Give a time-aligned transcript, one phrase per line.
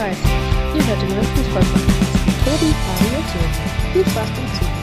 [0.00, 1.44] Ihr hört den neuen mit
[2.46, 3.92] Tobi, Fabi und.
[3.92, 4.80] Viel Spaß beim Zuhören.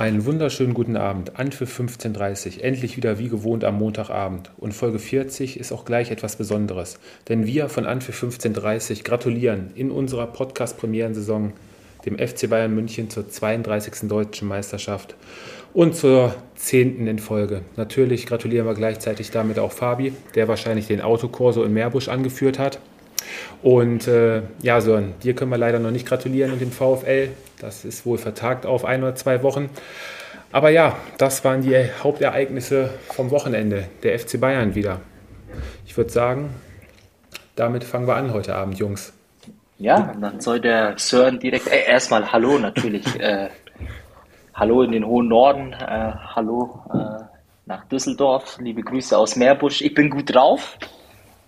[0.00, 4.50] Einen wunderschönen guten Abend, Anpfiff 15.30 endlich wieder wie gewohnt am Montagabend.
[4.56, 6.98] Und Folge 40 ist auch gleich etwas Besonderes,
[7.28, 11.52] denn wir von Anpfiff 15.30 gratulieren in unserer Podcast-Premierensaison
[12.06, 14.08] dem FC Bayern München zur 32.
[14.08, 15.14] Deutschen Meisterschaft
[15.72, 17.06] und zur 10.
[17.06, 17.62] in Folge.
[17.76, 22.80] Natürlich gratulieren wir gleichzeitig damit auch Fabi, der wahrscheinlich den Autokorso in Meerbusch angeführt hat.
[23.62, 27.30] Und äh, ja, Sören, dir können wir leider noch nicht gratulieren und dem VfL.
[27.58, 29.70] Das ist wohl vertagt auf ein oder zwei Wochen.
[30.52, 33.88] Aber ja, das waren die Hauptereignisse vom Wochenende.
[34.02, 35.00] Der FC Bayern wieder.
[35.86, 36.50] Ich würde sagen,
[37.56, 39.12] damit fangen wir an heute Abend, Jungs.
[39.78, 43.04] Ja, dann soll der Sören direkt, äh, erstmal Hallo natürlich.
[43.20, 43.48] äh,
[44.56, 45.72] hallo in den hohen Norden.
[45.72, 47.24] Äh, hallo äh,
[47.66, 48.58] nach Düsseldorf.
[48.60, 49.82] Liebe Grüße aus Meerbusch.
[49.82, 50.76] Ich bin gut drauf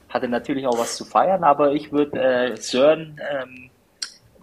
[0.09, 3.71] hatte natürlich auch was zu feiern, aber ich würde äh, Sören ähm,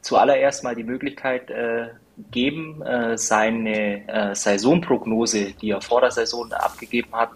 [0.02, 1.88] zuallererst mal die Möglichkeit äh,
[2.32, 7.32] geben, äh, seine äh, Saisonprognose, die er vor der Saison abgegeben hat,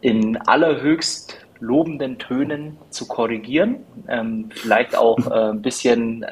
[0.00, 3.76] in allerhöchst lobenden Tönen zu korrigieren.
[4.08, 6.24] Ähm, vielleicht auch ein bisschen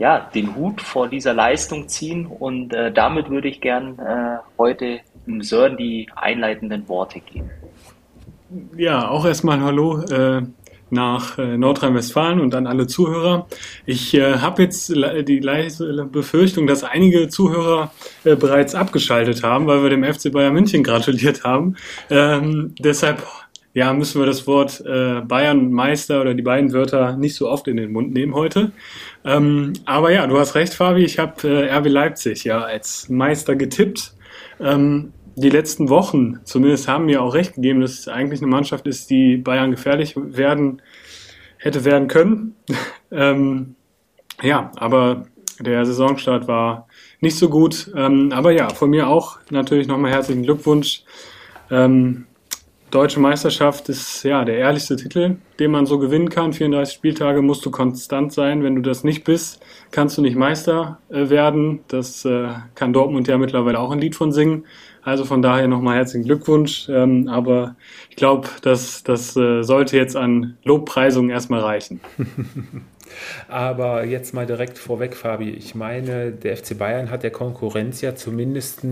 [0.00, 5.00] ja, den Hut vor dieser Leistung ziehen und äh, damit würde ich gern äh, heute
[5.40, 7.50] Sören die einleitenden Worte geben.
[8.76, 10.42] Ja, auch erstmal Hallo äh,
[10.88, 13.46] nach äh, Nordrhein-Westfalen und an alle Zuhörer.
[13.84, 17.92] Ich äh, habe jetzt die leise Befürchtung, dass einige Zuhörer
[18.24, 21.76] äh, bereits abgeschaltet haben, weil wir dem FC Bayern München gratuliert haben.
[22.08, 23.22] Ähm, deshalb
[23.72, 27.68] ja, müssen wir das Wort äh, Bayern Meister oder die beiden Wörter nicht so oft
[27.68, 28.72] in den Mund nehmen heute.
[29.24, 31.04] Ähm, aber ja, du hast recht, Fabi.
[31.04, 34.14] Ich habe äh, RB Leipzig ja als Meister getippt.
[34.58, 38.86] Ähm, die letzten Wochen zumindest haben mir auch recht gegeben, dass es eigentlich eine Mannschaft
[38.86, 40.82] ist, die Bayern gefährlich werden
[41.56, 42.56] hätte werden können.
[43.12, 43.76] ähm,
[44.42, 45.26] ja, aber
[45.60, 46.88] der Saisonstart war
[47.20, 47.92] nicht so gut.
[47.94, 51.04] Ähm, aber ja, von mir auch natürlich nochmal herzlichen Glückwunsch.
[51.70, 52.26] Ähm,
[52.90, 56.52] Deutsche Meisterschaft ist ja der ehrlichste Titel, den man so gewinnen kann.
[56.52, 58.64] 34 Spieltage musst du konstant sein.
[58.64, 59.60] Wenn du das nicht bist,
[59.92, 61.80] kannst du nicht Meister äh, werden.
[61.86, 64.64] Das äh, kann Dortmund ja mittlerweile auch ein Lied von singen.
[65.02, 66.88] Also von daher nochmal herzlichen Glückwunsch.
[66.88, 67.76] Ähm, aber
[68.08, 72.00] ich glaube, das, das äh, sollte jetzt an Lobpreisungen erstmal reichen.
[73.48, 75.50] Aber jetzt mal direkt vorweg, Fabi.
[75.50, 78.82] Ich meine, der FC Bayern hat der Konkurrenz ja zumindest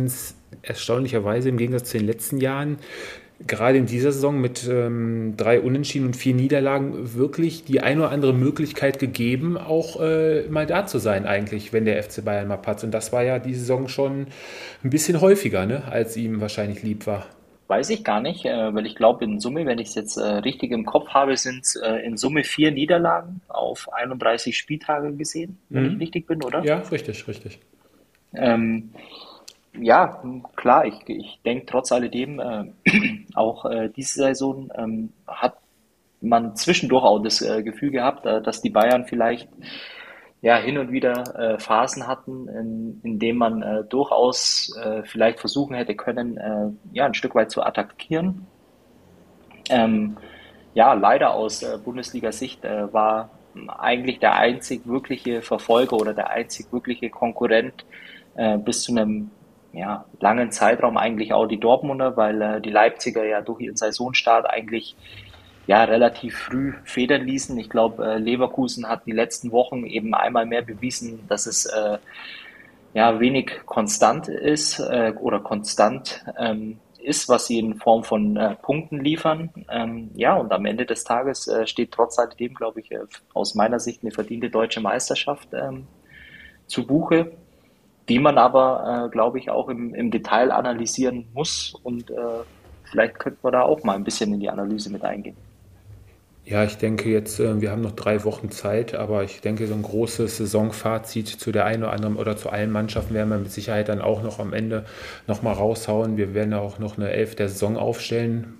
[0.62, 2.78] erstaunlicherweise im Gegensatz zu den letzten Jahren
[3.46, 8.10] gerade in dieser Saison mit ähm, drei Unentschieden und vier Niederlagen wirklich die eine oder
[8.10, 12.56] andere Möglichkeit gegeben, auch äh, mal da zu sein eigentlich, wenn der FC Bayern mal
[12.56, 12.84] patzt.
[12.84, 14.26] Und das war ja die Saison schon
[14.82, 17.26] ein bisschen häufiger, ne, als ihm wahrscheinlich lieb war.
[17.68, 20.22] Weiß ich gar nicht, äh, weil ich glaube in Summe, wenn ich es jetzt äh,
[20.22, 25.58] richtig im Kopf habe, sind es äh, in Summe vier Niederlagen auf 31 Spieltage gesehen,
[25.68, 25.92] wenn mhm.
[25.92, 26.64] ich richtig bin, oder?
[26.64, 27.60] Ja, richtig, richtig.
[28.34, 28.90] Ähm,
[29.80, 30.22] ja,
[30.56, 32.64] klar, ich, ich denke trotz alledem, äh,
[33.34, 35.56] auch äh, diese Saison ähm, hat
[36.20, 39.48] man zwischendurch auch das äh, Gefühl gehabt, äh, dass die Bayern vielleicht
[40.40, 45.74] ja hin und wieder äh, Phasen hatten, in, in denen man äh, durchaus vielleicht versuchen
[45.74, 48.46] hätte können, ja, ein Stück weit zu attackieren.
[49.70, 50.16] Ähm,
[50.74, 53.30] ja, leider aus Bundesliga-Sicht war
[53.66, 57.84] eigentlich der einzig wirkliche Verfolger oder der einzig wirkliche Konkurrent
[58.64, 59.30] bis zu einem
[59.78, 64.50] ja, langen Zeitraum eigentlich auch die Dortmunder, weil äh, die Leipziger ja durch ihren Saisonstart
[64.50, 64.96] eigentlich
[65.68, 67.56] ja relativ früh federn ließen.
[67.58, 71.98] Ich glaube, äh, Leverkusen hat die letzten Wochen eben einmal mehr bewiesen, dass es äh,
[72.92, 78.56] ja wenig konstant ist äh, oder konstant ähm, ist, was sie in Form von äh,
[78.56, 79.50] Punkten liefern.
[79.70, 82.98] Ähm, ja, und am Ende des Tages äh, steht trotz alledem, glaube ich, äh,
[83.32, 85.86] aus meiner Sicht eine verdiente deutsche Meisterschaft ähm,
[86.66, 87.30] zu Buche
[88.08, 91.74] die man aber, äh, glaube ich, auch im, im Detail analysieren muss.
[91.82, 92.14] Und äh,
[92.84, 95.36] vielleicht könnten wir da auch mal ein bisschen in die Analyse mit eingehen.
[96.44, 99.74] Ja, ich denke jetzt, äh, wir haben noch drei Wochen Zeit, aber ich denke, so
[99.74, 103.52] ein großes Saisonfazit zu der einen oder anderen oder zu allen Mannschaften werden wir mit
[103.52, 104.86] Sicherheit dann auch noch am Ende
[105.26, 106.16] nochmal raushauen.
[106.16, 108.54] Wir werden auch noch eine Elf der Saison aufstellen.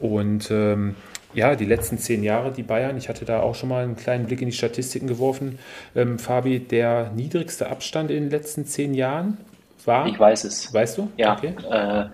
[0.00, 0.94] Und ähm,
[1.34, 4.26] ja, die letzten zehn Jahre, die Bayern, ich hatte da auch schon mal einen kleinen
[4.26, 5.58] Blick in die Statistiken geworfen.
[5.94, 9.36] Ähm, Fabi, der niedrigste Abstand in den letzten zehn Jahren
[9.84, 10.06] war?
[10.06, 10.72] Ich weiß es.
[10.72, 11.10] Weißt du?
[11.16, 11.36] Ja.
[11.36, 11.54] Okay.
[11.70, 12.06] Äh,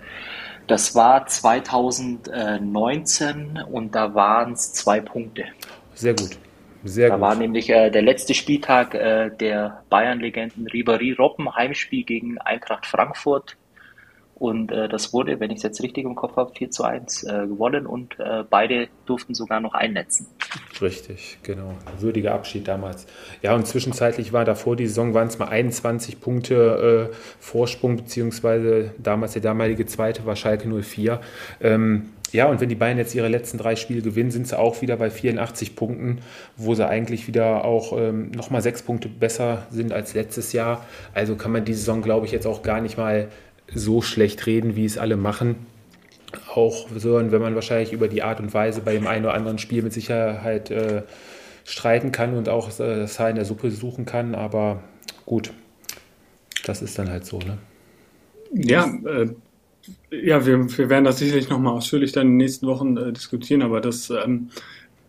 [0.67, 5.45] das war 2019 und da waren es zwei Punkte.
[5.95, 6.39] Sehr gut.
[6.85, 7.23] Sehr da gut.
[7.23, 13.57] war nämlich äh, der letzte Spieltag äh, der Bayern-Legenden Ribéry Robben, Heimspiel gegen Eintracht Frankfurt.
[14.45, 17.23] Und äh, das wurde, wenn ich es jetzt richtig im Kopf habe, 4 zu 1
[17.23, 20.27] äh, gewonnen und äh, beide durften sogar noch einnetzen.
[20.83, 21.73] Richtig, genau.
[21.99, 23.07] Würdiger Abschied damals.
[23.41, 28.93] Ja, und zwischenzeitlich war davor die Saison, waren es mal 21 Punkte äh, Vorsprung, beziehungsweise
[28.99, 31.23] damals der damalige Zweite war Schalke 04.
[31.63, 34.83] Ähm, ja, und wenn die Bayern jetzt ihre letzten drei Spiele gewinnen, sind sie auch
[34.83, 36.19] wieder bei 84 Punkten,
[36.57, 40.85] wo sie eigentlich wieder auch ähm, nochmal sechs Punkte besser sind als letztes Jahr.
[41.15, 43.29] Also kann man die Saison, glaube ich, jetzt auch gar nicht mal
[43.73, 45.57] so schlecht reden, wie es alle machen.
[46.53, 49.83] Auch wenn man wahrscheinlich über die Art und Weise bei dem einen oder anderen Spiel
[49.83, 51.03] mit Sicherheit äh,
[51.65, 54.35] streiten kann und auch äh, das Haar in der Suppe suchen kann.
[54.35, 54.83] Aber
[55.27, 55.53] gut,
[56.65, 57.39] das ist dann halt so.
[57.39, 57.59] Ne?
[58.53, 59.29] Ja, äh,
[60.11, 63.63] ja, wir, wir werden das sicherlich nochmal ausführlich dann in den nächsten Wochen äh, diskutieren,
[63.63, 64.51] aber das, ähm,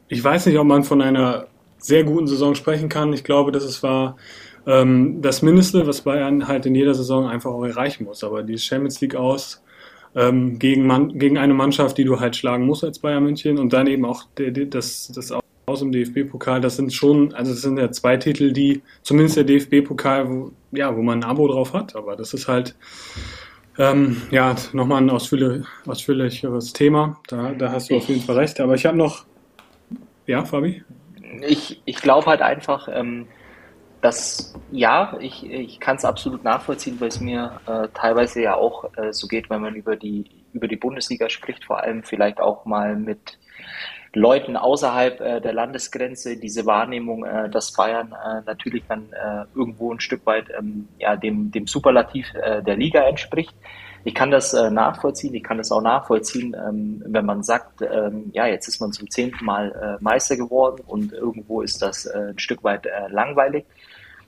[0.08, 1.48] ich weiß nicht, ob man von einer
[1.78, 3.14] sehr guten Saison sprechen kann.
[3.14, 4.18] Ich glaube, dass es war
[4.68, 8.24] ähm, das Mindeste, was Bayern halt in jeder Saison einfach auch erreichen muss.
[8.24, 9.64] Aber die Champions League aus
[10.16, 13.74] ähm, gegen, man, gegen eine Mannschaft, die du halt schlagen musst als Bayern München und
[13.74, 15.34] dann eben auch der, der, das, das
[15.68, 19.44] aus im DFB-Pokal, das sind schon, also das sind ja zwei Titel, die, zumindest der
[19.46, 22.76] DFB-Pokal, wo, ja, wo man ein Abo drauf hat, aber das ist halt,
[23.78, 27.20] ähm, ja, nochmal ein ausführlich, ausführlicheres Thema.
[27.28, 28.60] Da, da hast du auf jeden Fall recht.
[28.60, 29.26] Aber ich habe noch.
[30.28, 30.84] Ja, Fabi?
[31.46, 33.28] Ich, ich glaube halt einfach, ähm,
[34.06, 38.96] dass ja, ich, ich kann es absolut nachvollziehen, weil es mir äh, teilweise ja auch
[38.98, 42.66] äh, so geht, wenn man über die, über die Bundesliga spricht, vor allem vielleicht auch
[42.66, 43.40] mal mit
[44.14, 49.92] Leuten außerhalb äh, der Landesgrenze diese Wahrnehmung, äh, dass Bayern äh, natürlich dann äh, irgendwo
[49.92, 53.56] ein Stück weit ähm, ja, dem, dem Superlativ der Liga entspricht.
[54.04, 58.46] Ich kann das nachvollziehen, ich kann das auch nachvollziehen, ähm, wenn man sagt, ähm, ja,
[58.46, 62.88] jetzt ist man zum zehnten Mal Meister geworden und irgendwo ist das ein Stück weit
[63.10, 63.66] langweilig.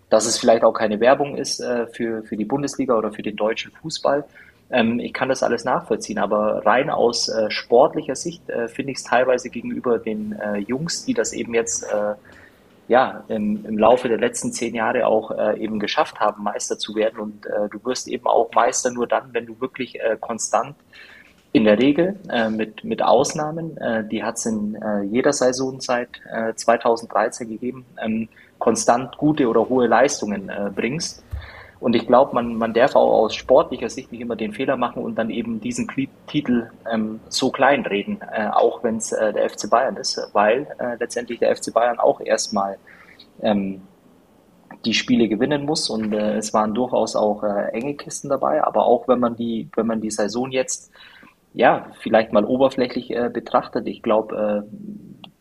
[0.09, 3.35] Dass es vielleicht auch keine Werbung ist äh, für, für die Bundesliga oder für den
[3.35, 4.23] deutschen Fußball.
[4.69, 8.97] Ähm, ich kann das alles nachvollziehen, aber rein aus äh, sportlicher Sicht äh, finde ich
[8.97, 12.15] es teilweise gegenüber den äh, Jungs, die das eben jetzt äh,
[12.89, 16.95] ja, im, im Laufe der letzten zehn Jahre auch äh, eben geschafft haben, Meister zu
[16.95, 17.19] werden.
[17.19, 20.75] Und äh, du wirst eben auch Meister nur dann, wenn du wirklich konstant
[21.53, 22.19] in der Regel
[22.51, 23.79] mit, mit Ausnahmen,
[24.11, 24.77] die hat es in
[25.09, 26.09] jeder Saison seit
[26.55, 28.27] 2013 gegeben, ähm,
[28.59, 31.23] konstant gute oder hohe Leistungen bringst.
[31.79, 35.03] Und ich glaube, man, man darf auch aus sportlicher Sicht nicht immer den Fehler machen
[35.03, 35.87] und dann eben diesen
[36.25, 40.67] Titel ähm, so klein reden, äh, auch wenn es äh, der FC Bayern ist, weil
[40.79, 42.77] äh, letztendlich der FC Bayern auch erstmal
[43.41, 43.81] ähm,
[44.85, 48.85] die Spiele gewinnen muss und äh, es waren durchaus auch äh, enge Kisten dabei, aber
[48.85, 50.91] auch wenn man die, wenn man die Saison jetzt
[51.53, 54.67] ja vielleicht mal oberflächlich äh, betrachtet, ich glaube,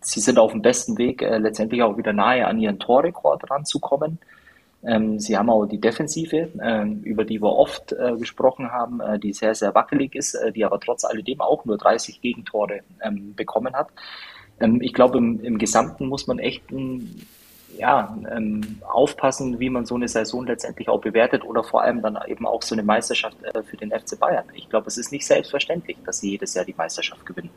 [0.06, 4.19] sie sind auf dem besten Weg, letztendlich auch wieder nahe an ihren Torrekord ranzukommen.
[4.87, 9.19] Ähm, sie haben auch die Defensive, ähm, über die wir oft äh, gesprochen haben, äh,
[9.19, 13.35] die sehr, sehr wackelig ist, äh, die aber trotz alledem auch nur 30 Gegentore ähm,
[13.35, 13.88] bekommen hat.
[14.61, 16.62] Ähm, ich glaube, im, im, Gesamten muss man echt
[17.76, 22.17] ja, ähm, aufpassen, wie man so eine Saison letztendlich auch bewertet oder vor allem dann
[22.29, 24.44] eben auch so eine Meisterschaft äh, für den FC Bayern.
[24.55, 27.50] Ich glaube, es ist nicht selbstverständlich, dass sie jedes Jahr die Meisterschaft gewinnen.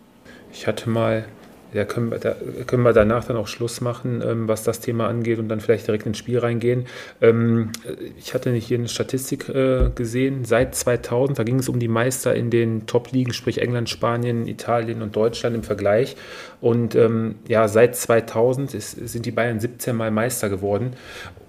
[0.51, 1.25] Ich hatte mal
[1.73, 2.35] ja, können da
[2.65, 5.87] können wir danach dann auch Schluss machen, ähm, was das Thema angeht und dann vielleicht
[5.87, 6.85] direkt ins Spiel reingehen.
[7.21, 7.71] Ähm,
[8.17, 10.45] ich hatte nicht hier eine Statistik äh, gesehen.
[10.45, 15.01] Seit 2000, da ging es um die Meister in den Top-Ligen, sprich England, Spanien, Italien
[15.01, 16.15] und Deutschland im Vergleich.
[16.61, 20.93] Und ähm, ja, seit 2000 ist, sind die Bayern 17 Mal Meister geworden.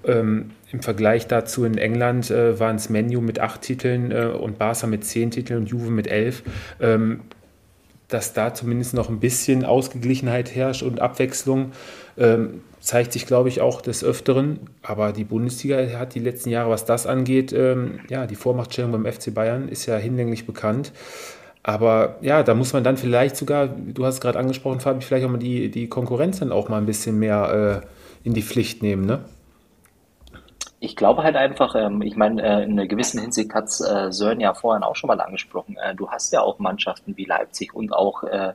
[0.05, 4.59] Ähm, Im Vergleich dazu in England äh, waren es Menu mit acht Titeln äh, und
[4.59, 6.43] Barca mit zehn Titeln und Juve mit elf.
[6.81, 7.21] Ähm,
[8.11, 11.73] dass da zumindest noch ein bisschen Ausgeglichenheit herrscht und Abwechslung.
[12.19, 14.61] Ähm, zeigt sich, glaube ich, auch des Öfteren.
[14.83, 19.07] Aber die Bundesliga hat die letzten Jahre, was das angeht, ähm, ja, die Vormachtstellung beim
[19.07, 20.93] FC Bayern ist ja hinlänglich bekannt.
[21.63, 25.27] Aber ja, da muss man dann vielleicht sogar, du hast es gerade angesprochen, Fabi, vielleicht
[25.27, 28.83] auch mal die, die Konkurrenz dann auch mal ein bisschen mehr äh, in die Pflicht
[28.83, 29.21] nehmen, ne?
[30.83, 34.11] Ich glaube halt einfach, ähm, ich meine, äh, in einer gewissen Hinsicht hat es äh,
[34.11, 35.77] Sören ja vorhin auch schon mal angesprochen.
[35.77, 38.55] Äh, du hast ja auch Mannschaften wie Leipzig und auch äh,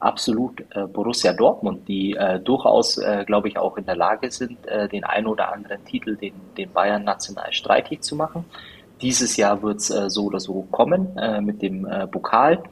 [0.00, 4.66] absolut äh, Borussia Dortmund, die äh, durchaus, äh, glaube ich, auch in der Lage sind,
[4.66, 8.46] äh, den ein oder anderen Titel den, den Bayern national streitig zu machen.
[9.02, 12.62] Dieses Jahr wird es äh, so oder so kommen äh, mit dem äh, Pokal.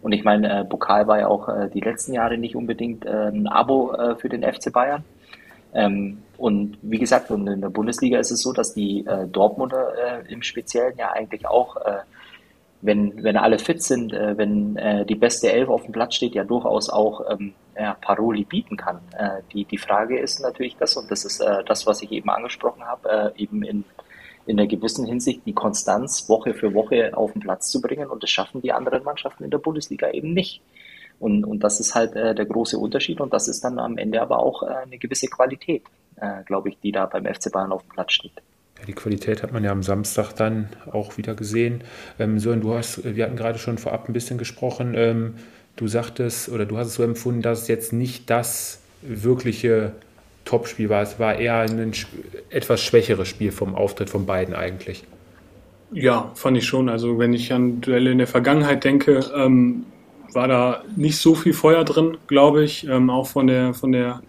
[0.00, 3.28] Und ich meine, äh, Pokal war ja auch äh, die letzten Jahre nicht unbedingt äh,
[3.28, 5.02] ein Abo äh, für den FC Bayern.
[5.72, 10.24] Ähm, und wie gesagt, und in der Bundesliga ist es so, dass die äh, Dortmunder
[10.26, 12.00] äh, im Speziellen ja eigentlich auch, äh,
[12.82, 16.34] wenn, wenn alle fit sind, äh, wenn äh, die beste Elf auf dem Platz steht,
[16.34, 19.00] ja durchaus auch ähm, ja, Paroli bieten kann.
[19.16, 22.84] Äh, die, die Frage ist natürlich das, und das ist das, was ich eben angesprochen
[22.84, 23.84] habe, eben in,
[24.46, 28.22] in einer gewissen Hinsicht die Konstanz Woche für Woche auf den Platz zu bringen und
[28.22, 30.60] das schaffen die anderen Mannschaften in der Bundesliga eben nicht.
[31.20, 34.40] Und, und das ist halt der große Unterschied und das ist dann am Ende aber
[34.40, 35.84] auch eine gewisse Qualität,
[36.16, 38.32] äh, glaube ich, die da beim FC Bayern auf dem Platz steht.
[38.78, 41.82] Ja, die Qualität hat man ja am Samstag dann auch wieder gesehen.
[42.18, 44.94] Ähm, Sören, du hast, wir hatten gerade schon vorab ein bisschen gesprochen.
[44.96, 45.34] Ähm,
[45.76, 49.92] du sagtest oder du hast es so empfunden, dass es jetzt nicht das wirkliche
[50.44, 51.02] Topspiel war.
[51.02, 51.92] Es war eher ein
[52.50, 55.04] etwas schwächeres Spiel vom Auftritt von beiden eigentlich.
[55.92, 56.88] Ja, fand ich schon.
[56.88, 59.86] Also wenn ich an Duelle in der Vergangenheit denke, ähm,
[60.32, 62.86] war da nicht so viel Feuer drin, glaube ich.
[62.86, 64.22] Ähm, auch von der von der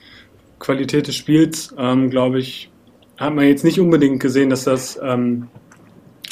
[0.65, 2.71] Qualität des Spiels, ähm, glaube ich,
[3.17, 5.47] hat man jetzt nicht unbedingt gesehen, dass das ähm,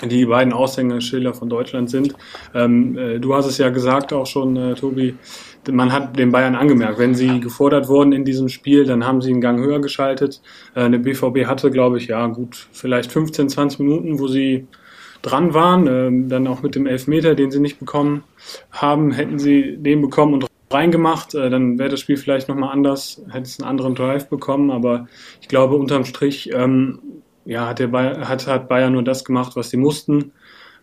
[0.03, 2.15] die beiden Aushängeschilder von Deutschland sind.
[2.55, 5.15] Ähm, äh, du hast es ja gesagt auch schon, äh, Tobi,
[5.71, 9.31] man hat den Bayern angemerkt, wenn sie gefordert wurden in diesem Spiel, dann haben sie
[9.31, 10.41] einen Gang höher geschaltet.
[10.73, 14.67] Äh, der BVB hatte, glaube ich, ja gut, vielleicht 15, 20 Minuten, wo sie
[15.21, 18.23] dran waren, äh, dann auch mit dem Elfmeter, den sie nicht bekommen
[18.71, 23.21] haben, hätten sie den bekommen und reingemacht, äh, dann wäre das Spiel vielleicht nochmal anders,
[23.29, 25.07] hätte es einen anderen Drive bekommen, aber
[25.41, 26.99] ich glaube, unterm Strich ähm,
[27.45, 30.31] ja, hat, der Bayern, hat, hat Bayern nur das gemacht, was sie mussten.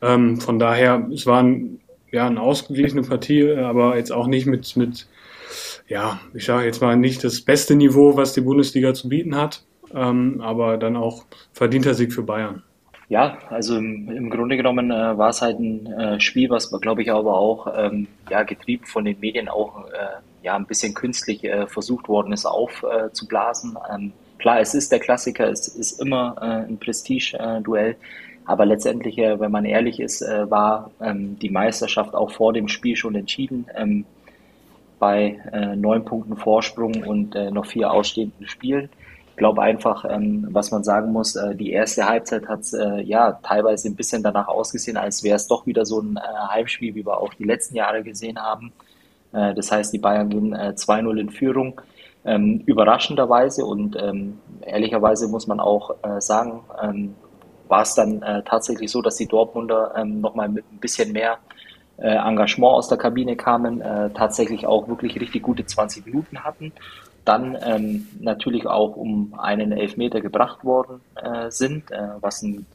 [0.03, 1.81] Ähm, von daher, es war ein,
[2.11, 5.07] ja, eine ausgeglichene Partie, aber jetzt auch nicht mit, mit
[5.89, 9.65] ja, ich sage jetzt mal nicht das beste Niveau, was die Bundesliga zu bieten hat,
[9.95, 12.63] ähm, aber dann auch verdienter Sieg für Bayern.
[13.11, 17.03] Ja, also im, im Grunde genommen äh, war es halt ein äh, Spiel, was, glaube
[17.03, 21.43] ich, aber auch ähm, ja, getrieben von den Medien auch äh, ja, ein bisschen künstlich
[21.43, 23.77] äh, versucht worden ist aufzublasen.
[23.93, 27.97] Ähm, klar, es ist der Klassiker, es ist immer äh, ein Prestige-Duell,
[28.45, 32.95] aber letztendlich, äh, wenn man ehrlich ist, war ähm, die Meisterschaft auch vor dem Spiel
[32.95, 33.67] schon entschieden.
[33.75, 34.07] Ähm,
[35.01, 35.39] bei
[35.77, 38.91] neun Punkten Vorsprung und noch vier ausstehenden Spielen
[39.41, 43.89] glaube einfach, ähm, was man sagen muss, äh, die erste Halbzeit hat äh, ja teilweise
[43.89, 46.21] ein bisschen danach ausgesehen, als wäre es doch wieder so ein äh,
[46.51, 48.71] Heimspiel, wie wir auch die letzten Jahre gesehen haben.
[49.33, 51.81] Äh, das heißt, die Bayern gehen äh, 2-0 in Führung.
[52.23, 57.15] Ähm, überraschenderweise und ähm, ehrlicherweise muss man auch äh, sagen, ähm,
[57.69, 61.39] war es dann äh, tatsächlich so, dass die Dortmunder ähm, nochmal mit ein bisschen mehr
[62.03, 63.83] Engagement aus der Kabine kamen,
[64.15, 66.73] tatsächlich auch wirklich richtig gute 20 Minuten hatten
[67.25, 72.67] dann ähm, natürlich auch um einen Elfmeter gebracht worden äh, sind, äh, was ein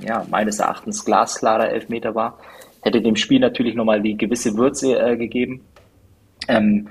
[0.00, 2.38] ja, meines Erachtens glasklarer Elfmeter war.
[2.80, 5.64] Hätte dem Spiel natürlich nochmal die gewisse Würze äh, gegeben.
[6.48, 6.88] Ähm,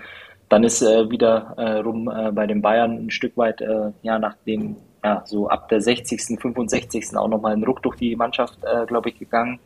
[0.50, 4.78] dann ist äh, wieder äh, äh, bei den Bayern ein Stück weit, äh, ja, nachdem
[5.04, 7.16] ja, so ab der 60., 65.
[7.16, 9.60] auch nochmal ein Ruck durch die Mannschaft, äh, glaube ich, gegangen.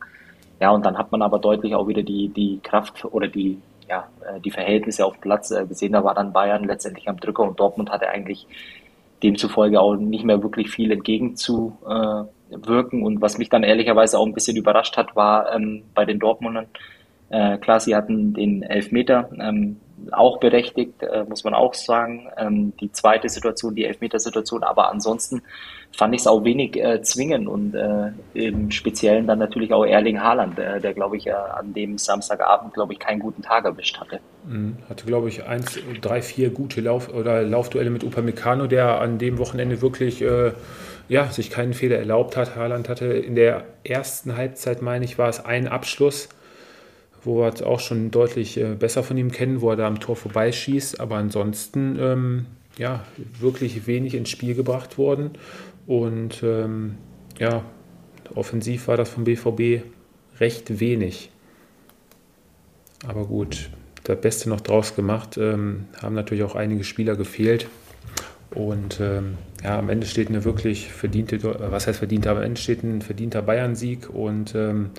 [0.60, 4.08] Ja, und dann hat man aber deutlich auch wieder die, die Kraft oder die ja,
[4.26, 5.92] äh, die Verhältnisse auf Platz äh, gesehen.
[5.92, 8.46] Da war dann Bayern letztendlich am Drücker und Dortmund hatte eigentlich
[9.22, 13.02] demzufolge auch nicht mehr wirklich viel entgegenzuwirken.
[13.02, 16.66] Und was mich dann ehrlicherweise auch ein bisschen überrascht hat, war ähm, bei den Dortmundern,
[17.30, 19.80] äh, klar, sie hatten den Elfmeter, ähm,
[20.12, 22.28] auch berechtigt, äh, muss man auch sagen.
[22.36, 25.42] Ähm, die zweite Situation, die Elfmetersituation, aber ansonsten
[25.96, 30.20] fand ich es auch wenig äh, zwingend und äh, im Speziellen dann natürlich auch Erling
[30.20, 34.20] Haaland, der, der glaube ich, an dem Samstagabend, glaube ich, keinen guten Tag erwischt hatte.
[34.46, 34.76] Mhm.
[34.88, 39.38] Hatte, glaube ich, eins, drei, vier gute Lauf- oder Laufduelle mit Upamecano, der an dem
[39.38, 40.52] Wochenende wirklich äh,
[41.08, 42.56] ja, sich keinen Fehler erlaubt hat.
[42.56, 46.28] Haaland hatte in der ersten Halbzeit, meine ich, war es ein Abschluss
[47.26, 50.00] wo wir es auch schon deutlich äh, besser von ihm kennen, wo er da am
[50.00, 51.00] Tor vorbeischießt.
[51.00, 52.46] Aber ansonsten ähm,
[52.78, 53.04] ja,
[53.40, 55.30] wirklich wenig ins Spiel gebracht worden.
[55.86, 56.96] Und ähm,
[57.38, 57.64] ja,
[58.34, 59.82] offensiv war das vom BVB
[60.38, 61.30] recht wenig.
[63.06, 63.70] Aber gut,
[64.04, 65.36] das Beste noch draus gemacht.
[65.36, 67.66] Ähm, haben natürlich auch einige Spieler gefehlt.
[68.50, 69.36] Und ähm,
[69.66, 73.42] ja, am Ende steht eine wirklich verdiente, was heißt verdient, am Ende steht ein verdienter
[73.42, 74.08] Bayern-Sieg.
[74.08, 74.90] Und ähm,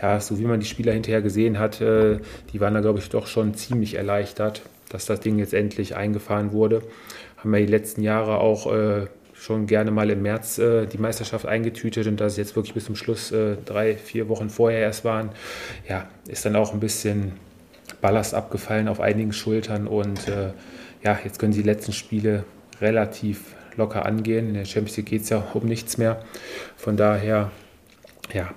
[0.00, 3.10] ja, so wie man die Spieler hinterher gesehen hat, äh, die waren da, glaube ich,
[3.10, 6.80] doch schon ziemlich erleichtert, dass das Ding jetzt endlich eingefahren wurde.
[7.36, 11.44] Haben wir die letzten Jahre auch äh, schon gerne mal im März äh, die Meisterschaft
[11.44, 15.04] eingetütet und dass es jetzt wirklich bis zum Schluss äh, drei, vier Wochen vorher erst
[15.04, 15.32] waren,
[15.86, 17.32] ja, ist dann auch ein bisschen
[18.00, 20.52] Ballast abgefallen auf einigen Schultern und äh,
[21.02, 22.44] ja, jetzt können die letzten Spiele
[22.80, 24.48] relativ locker angehen.
[24.48, 26.22] In der Champions League geht es ja um nichts mehr.
[26.76, 27.50] Von daher,
[28.32, 28.50] ja,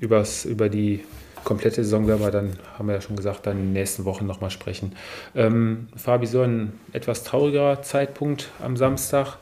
[0.00, 1.04] übers, über die
[1.44, 4.26] komplette Saison werden wir dann, haben wir ja schon gesagt, dann in den nächsten Wochen
[4.26, 4.92] nochmal sprechen.
[5.34, 9.38] Ähm, Fabi, so ein etwas trauriger Zeitpunkt am Samstag,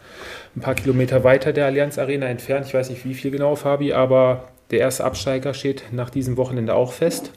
[0.54, 2.66] ein paar Kilometer weiter der Allianz Arena entfernt.
[2.66, 6.74] Ich weiß nicht, wie viel genau, Fabi, aber der erste Absteiger steht nach diesem Wochenende
[6.74, 7.32] auch fest.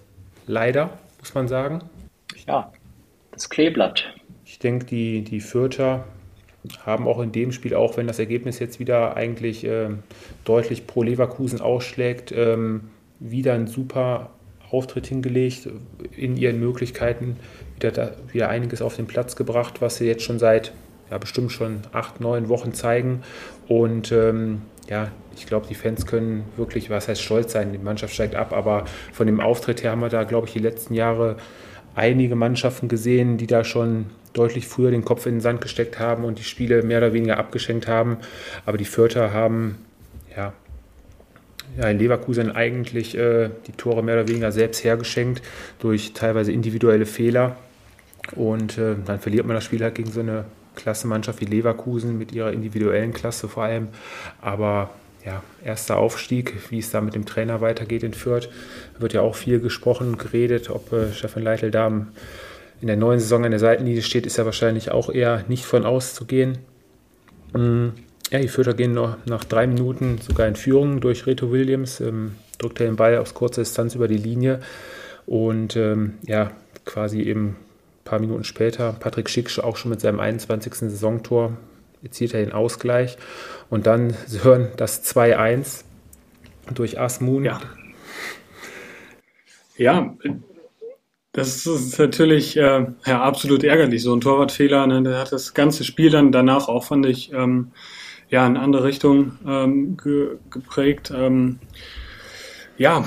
[0.46, 1.80] Leider, muss man sagen.
[2.48, 2.72] Ja,
[3.32, 4.14] das Kleeblatt.
[4.46, 6.06] Ich denke, die, die Fürther
[6.86, 9.90] haben auch in dem Spiel, auch wenn das Ergebnis jetzt wieder eigentlich äh,
[10.44, 12.90] deutlich pro Leverkusen ausschlägt, ähm,
[13.20, 14.32] wieder einen super
[14.72, 15.68] Auftritt hingelegt,
[16.16, 17.38] in ihren Möglichkeiten
[17.76, 20.74] wieder, da, wieder einiges auf den Platz gebracht, was sie jetzt schon seit
[21.10, 23.24] ja, bestimmt schon acht, neun Wochen zeigen.
[23.68, 28.14] Und ähm, ja, ich glaube, die Fans können wirklich, was heißt stolz sein, die Mannschaft
[28.14, 31.38] steigt ab, aber von dem Auftritt her haben wir da, glaube ich, die letzten Jahre
[31.96, 36.24] einige Mannschaften gesehen, die da schon deutlich früher den Kopf in den Sand gesteckt haben
[36.24, 38.18] und die Spiele mehr oder weniger abgeschenkt haben.
[38.66, 39.78] Aber die Fürther haben
[40.36, 40.54] ja,
[41.78, 45.42] ja, in Leverkusen eigentlich äh, die Tore mehr oder weniger selbst hergeschenkt
[45.80, 47.56] durch teilweise individuelle Fehler.
[48.36, 50.46] Und äh, dann verliert man das Spiel halt gegen so eine
[50.76, 53.90] Klassenmannschaft wie Leverkusen mit ihrer individuellen Klasse vor allem.
[54.42, 54.92] Aber
[55.26, 58.50] ja, erster Aufstieg, wie es da mit dem Trainer weitergeht in Fürth,
[58.98, 60.70] wird ja auch viel gesprochen und geredet.
[60.70, 61.92] Ob äh, Stefan Leitl da
[62.82, 65.86] in der neuen Saison an der Seitenlinie steht, ist ja wahrscheinlich auch eher nicht von
[65.86, 66.60] auszugehen.
[67.54, 67.94] Mhm.
[68.32, 72.36] Ja, die Fürther gehen noch nach drei Minuten sogar in Führung durch Reto Williams, ähm,
[72.60, 74.60] drückt er den Ball aus kurzer Distanz über die Linie
[75.26, 76.52] und ähm, ja,
[76.86, 77.56] quasi eben ein
[78.06, 80.76] paar Minuten später, Patrick Schick auch schon mit seinem 21.
[80.76, 81.58] Saisontor,
[82.04, 83.18] erzielt er den Ausgleich
[83.72, 85.84] und dann hören das 2-1
[86.74, 87.46] durch Asmun.
[87.46, 87.62] Ja.
[89.76, 90.16] ja,
[91.32, 94.88] das ist natürlich äh, ja, absolut ärgerlich, so ein Torwartfehler.
[94.88, 95.04] Ne?
[95.04, 97.72] Der hat das ganze Spiel dann danach auch, fand ich, ähm,
[98.30, 101.12] ja, in andere Richtung ähm, ge geprägt.
[101.16, 101.60] Ähm,
[102.78, 103.06] ja,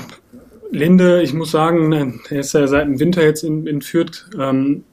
[0.71, 3.81] Linde, ich muss sagen, ne, er ist ja seit dem Winter jetzt in, in.
[4.39, 4.83] Ähm,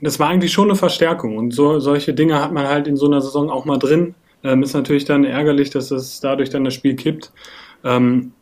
[0.00, 3.06] das war eigentlich schon eine Verstärkung und so, solche Dinge hat man halt in so
[3.06, 4.14] einer Saison auch mal drin.
[4.44, 7.32] Ähm, ist natürlich dann ärgerlich, dass es dadurch dann das Spiel kippt.
[7.82, 8.32] Ähm,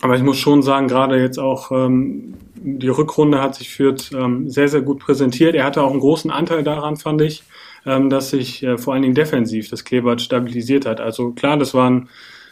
[0.00, 2.34] aber ich muss schon sagen, gerade jetzt auch ähm,
[2.66, 5.54] die Rückrunde hat sich Fürth ähm, sehr, sehr gut präsentiert.
[5.54, 7.44] Er hatte auch einen großen Anteil daran, fand ich
[7.86, 11.00] ähm, dass sich äh, vor allen Dingen defensiv das Kleeblatt stabilisiert hat.
[11.00, 12.08] Also klar, das war ein,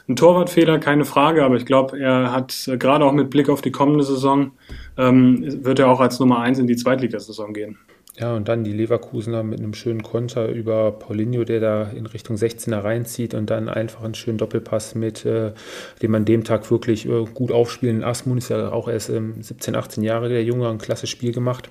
[0.09, 3.63] ein Torwartfehler, keine Frage, aber ich glaube, er hat äh, gerade auch mit Blick auf
[3.63, 4.53] die kommende Saison,
[4.97, 7.79] ähm, wird er auch als Nummer eins in die Zweitligasaison gehen.
[8.23, 12.37] Ja, und dann die Leverkusener mit einem schönen Konter über Paulinho, der da in Richtung
[12.37, 15.51] 16er reinzieht und dann einfach einen schönen Doppelpass mit, äh,
[16.03, 18.05] dem man dem Tag wirklich äh, gut aufspielen.
[18.05, 21.69] Asmun ist ja auch erst ähm, 17, 18 Jahre der Junge, ein klasse Spiel gemacht.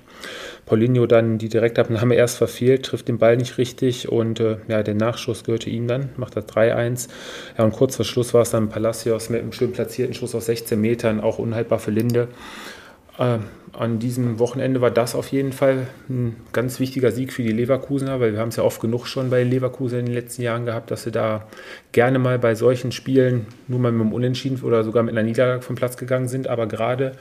[0.66, 4.94] Paulinho dann die Direktabnahme erst verfehlt, trifft den Ball nicht richtig und äh, ja, der
[4.94, 7.08] Nachschuss gehörte ihm dann, macht das 3-1.
[7.56, 10.44] Ja, und kurz vor Schluss war es dann Palacios mit einem schön platzierten Schuss aus
[10.44, 12.28] 16 Metern, auch unhaltbar für Linde.
[13.18, 13.38] Äh,
[13.72, 18.20] an diesem Wochenende war das auf jeden Fall ein ganz wichtiger Sieg für die Leverkusener,
[18.20, 20.90] weil wir haben es ja oft genug schon bei Leverkusen in den letzten Jahren gehabt,
[20.90, 21.46] dass sie da
[21.92, 25.62] gerne mal bei solchen Spielen nur mal mit einem Unentschieden oder sogar mit einer Niederlage
[25.62, 26.48] vom Platz gegangen sind.
[26.48, 27.12] Aber gerade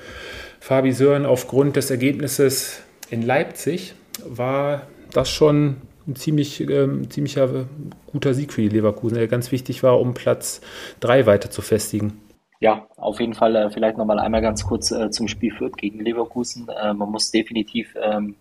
[0.59, 3.93] Fabi Sören aufgrund des Ergebnisses in Leipzig
[4.25, 7.65] war das schon ein ziemlich, äh, ziemlicher
[8.07, 10.59] guter Sieg für die Leverkusen, der ganz wichtig war, um Platz
[10.99, 12.13] 3 weiter zu festigen.
[12.61, 15.99] Ja, auf jeden Fall äh, vielleicht nochmal einmal ganz kurz äh, zum Spiel Fürth gegen
[15.99, 16.69] Leverkusen.
[16.69, 18.35] Äh, man muss definitiv, ähm,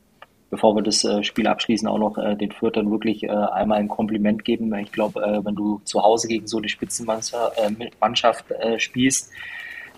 [0.50, 3.88] bevor wir das äh, Spiel abschließen, auch noch äh, den Fürthern wirklich äh, einmal ein
[3.88, 4.74] Kompliment geben.
[4.74, 8.44] Ich glaube, wenn du zu Hause gegen so eine Spitzenmannschaft
[8.76, 9.32] spielst,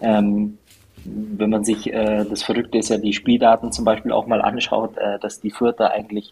[0.00, 0.56] ähm,
[1.04, 5.40] wenn man sich, das Verrückte ist ja, die Spieldaten zum Beispiel auch mal anschaut, dass
[5.40, 6.30] die Fürther eigentlich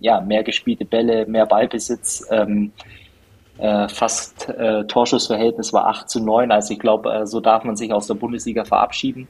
[0.00, 2.72] ja, mehr gespielte Bälle, mehr Ballbesitz, ähm,
[3.60, 6.50] äh, fast äh, Torschussverhältnis war 8 zu 9.
[6.50, 9.28] Also ich glaube, äh, so darf man sich aus der Bundesliga verabschieden.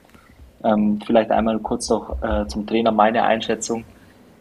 [0.63, 3.85] Ähm, vielleicht einmal kurz noch äh, zum Trainer meine Einschätzung.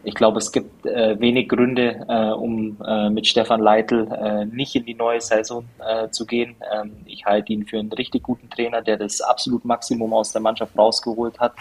[0.02, 4.86] Ich glaube, es gibt äh, wenig Gründe, äh, um äh, mit Stefan Leitl nicht in
[4.86, 5.64] die neue Saison
[6.10, 6.56] zu gehen.
[6.72, 10.40] Ähm, ich halte ihn für einen richtig guten Trainer, der das absolut Maximum aus der
[10.40, 11.52] Mannschaft rausgeholt hat.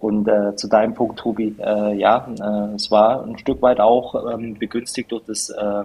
[0.00, 4.32] Und äh, zu deinem Punkt, Tobi, äh, ja, äh, es war ein Stück weit auch
[4.32, 5.84] ähm, begünstigt durch das äh,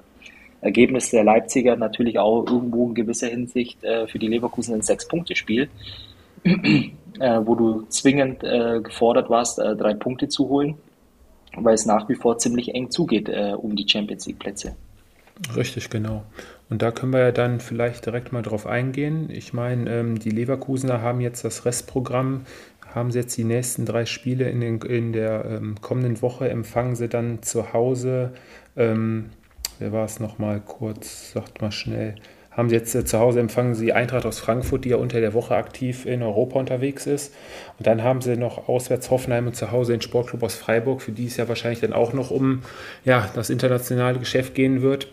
[0.66, 5.70] Ergebnis der Leipziger natürlich auch irgendwo in gewisser Hinsicht äh, für die Leverkusen ein Sechs-Punkte-Spiel,
[6.44, 6.92] äh,
[7.44, 10.76] wo du zwingend äh, gefordert warst, äh, drei Punkte zu holen,
[11.56, 14.76] weil es nach wie vor ziemlich eng zugeht äh, um die Champions League-Plätze.
[15.56, 16.24] Richtig, genau.
[16.70, 19.30] Und da können wir ja dann vielleicht direkt mal drauf eingehen.
[19.30, 22.46] Ich meine, ähm, die Leverkusener haben jetzt das Restprogramm,
[22.94, 26.96] haben sie jetzt die nächsten drei Spiele in, den, in der ähm, kommenden Woche, empfangen
[26.96, 28.32] sie dann zu Hause
[28.78, 29.30] ähm,
[29.80, 32.16] wer war es nochmal kurz, sagt mal schnell,
[32.56, 35.34] haben sie jetzt äh, zu Hause empfangen sie Eintracht aus Frankfurt, die ja unter der
[35.34, 37.34] Woche aktiv in Europa unterwegs ist.
[37.78, 41.12] Und dann haben sie noch auswärts Hoffenheim und zu Hause den Sportclub aus Freiburg, für
[41.12, 42.62] die es ja wahrscheinlich dann auch noch um
[43.04, 45.10] ja, das internationale Geschäft gehen wird.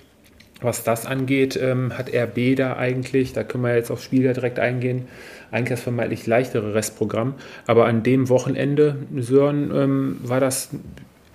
[0.61, 4.33] Was das angeht, ähm, hat RB da eigentlich, da können wir jetzt aufs Spiel ja
[4.33, 5.09] direkt eingehen,
[5.51, 7.35] eigentlich das vermeintlich leichtere Restprogramm.
[7.66, 10.70] Aber an dem Wochenende, Sören, ähm, war das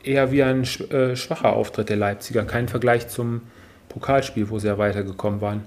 [0.07, 2.43] eher wie ein äh, schwacher Auftritt der Leipziger.
[2.43, 3.41] Kein Vergleich zum
[3.89, 5.63] Pokalspiel, wo sie ja weitergekommen waren.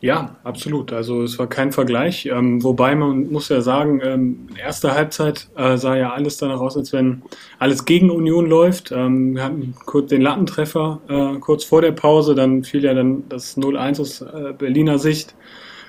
[0.00, 0.92] Ja, absolut.
[0.92, 2.26] Also es war kein Vergleich.
[2.26, 6.76] Ähm, wobei man muss ja sagen, ähm, erste Halbzeit äh, sah ja alles danach aus,
[6.76, 7.22] als wenn
[7.58, 8.92] alles gegen Union läuft.
[8.92, 13.28] Ähm, wir hatten kurz den Lattentreffer äh, kurz vor der Pause, dann fiel ja dann
[13.28, 15.34] das 0-1 aus äh, Berliner Sicht.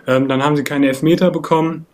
[0.07, 1.85] Ähm, dann haben sie keine Elfmeter bekommen.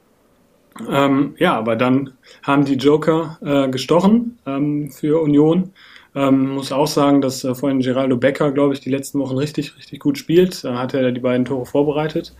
[0.90, 5.72] Ähm, ja, aber dann haben die Joker äh, gestochen ähm, für Union.
[6.16, 9.78] Ähm, muss auch sagen, dass äh, vorhin Geraldo Becker, glaube ich, die letzten Wochen richtig,
[9.78, 10.64] richtig gut spielt.
[10.64, 12.34] Da hat er die beiden Tore vorbereitet.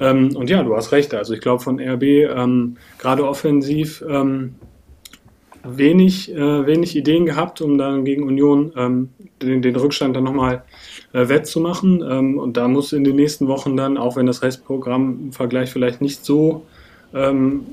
[0.00, 1.14] Ähm, und ja, du hast recht.
[1.14, 4.56] Also ich glaube von RB ähm, gerade offensiv ähm,
[5.62, 9.10] wenig, äh, wenig Ideen gehabt, um dann gegen Union ähm,
[9.42, 10.64] den, den Rückstand dann nochmal
[11.12, 12.02] äh, wettzumachen.
[12.08, 15.70] Ähm, und da muss in den nächsten Wochen dann, auch wenn das Restprogramm im Vergleich
[15.70, 16.66] vielleicht nicht so
[17.14, 17.66] ähm,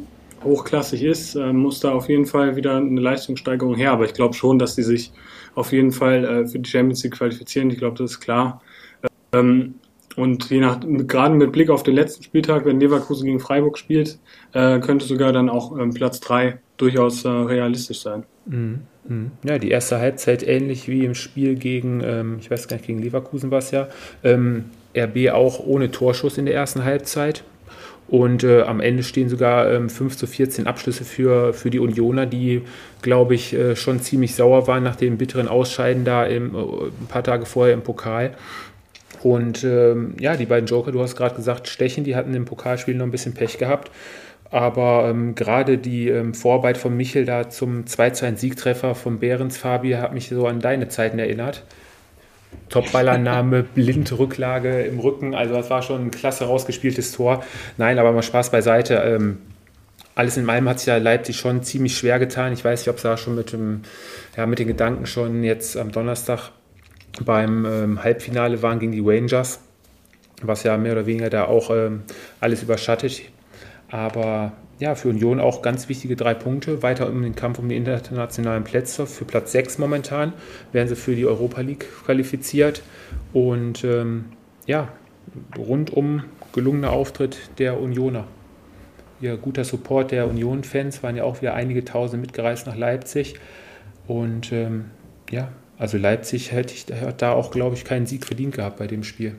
[0.44, 3.92] hochklassig ist, äh, muss da auf jeden Fall wieder eine Leistungssteigerung her.
[3.92, 5.12] Aber ich glaube schon, dass die sich
[5.56, 7.70] auf jeden Fall äh, für die Champions League qualifizieren.
[7.70, 8.62] Ich glaube, das ist klar.
[9.34, 9.76] Ähm,
[10.16, 14.18] und je nach, gerade mit Blick auf den letzten Spieltag, wenn Leverkusen gegen Freiburg spielt,
[14.54, 18.24] äh, könnte sogar dann auch ähm, Platz 3 durchaus äh, realistisch sein.
[18.48, 18.80] Mhm.
[19.08, 19.32] Mhm.
[19.44, 23.00] Ja, die erste Halbzeit ähnlich wie im Spiel gegen, ähm, ich weiß gar nicht, gegen
[23.00, 23.90] Leverkusen war es ja.
[24.24, 27.44] Ähm, RB auch ohne Torschuss in der ersten Halbzeit.
[28.10, 32.26] Und äh, am Ende stehen sogar ähm, 5 zu 14 Abschlüsse für, für die Unioner,
[32.26, 32.62] die,
[33.02, 37.08] glaube ich, äh, schon ziemlich sauer waren nach dem bitteren Ausscheiden da im, äh, ein
[37.10, 38.32] paar Tage vorher im Pokal.
[39.24, 42.96] Und ähm, ja, die beiden Joker, du hast gerade gesagt, Stechen, die hatten im Pokalspiel
[42.96, 43.92] noch ein bisschen Pech gehabt.
[44.52, 49.20] Aber ähm, gerade die ähm, Vorarbeit von Michel da zum 2 zu 1 Siegtreffer von
[49.20, 51.64] Behrens, Fabi, hat mich so an deine Zeiten erinnert.
[52.70, 55.34] Top-Ballannahme, Blindrücklage im Rücken.
[55.34, 57.44] Also das war schon ein klasse rausgespieltes Tor.
[57.78, 58.96] Nein, aber mal Spaß beiseite.
[58.96, 59.38] Ähm,
[60.16, 62.52] alles in allem hat sich ja Leipzig schon ziemlich schwer getan.
[62.52, 63.84] Ich weiß nicht, ob es da schon mit, dem,
[64.36, 66.52] ja, mit den Gedanken schon jetzt am Donnerstag
[67.24, 69.60] beim ähm, Halbfinale waren gegen die Rangers,
[70.42, 72.04] was ja mehr oder weniger da auch ähm,
[72.40, 73.22] alles überschattet.
[73.90, 76.84] Aber ja, für Union auch ganz wichtige drei Punkte.
[76.84, 79.08] Weiter um den Kampf um die internationalen Plätze.
[79.08, 80.34] Für Platz 6 momentan
[80.72, 82.84] werden sie für die Europa League qualifiziert.
[83.34, 84.26] Und ähm,
[84.68, 84.90] ja,
[85.58, 88.28] rundum gelungener Auftritt der Unioner.
[89.20, 93.36] Ja, guter Support der Union-Fans, waren ja auch wieder einige Tausend mitgereist nach Leipzig.
[94.06, 94.86] Und ähm,
[95.32, 99.04] ja, also Leipzig hätte ich da auch, glaube ich, keinen Sieg verdient gehabt bei dem
[99.04, 99.36] Spiel.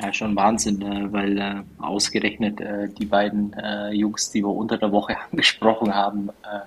[0.00, 4.76] Ja, schon Wahnsinn, äh, weil äh, ausgerechnet äh, die beiden äh, Jungs, die wir unter
[4.76, 6.60] der Woche angesprochen haben, äh,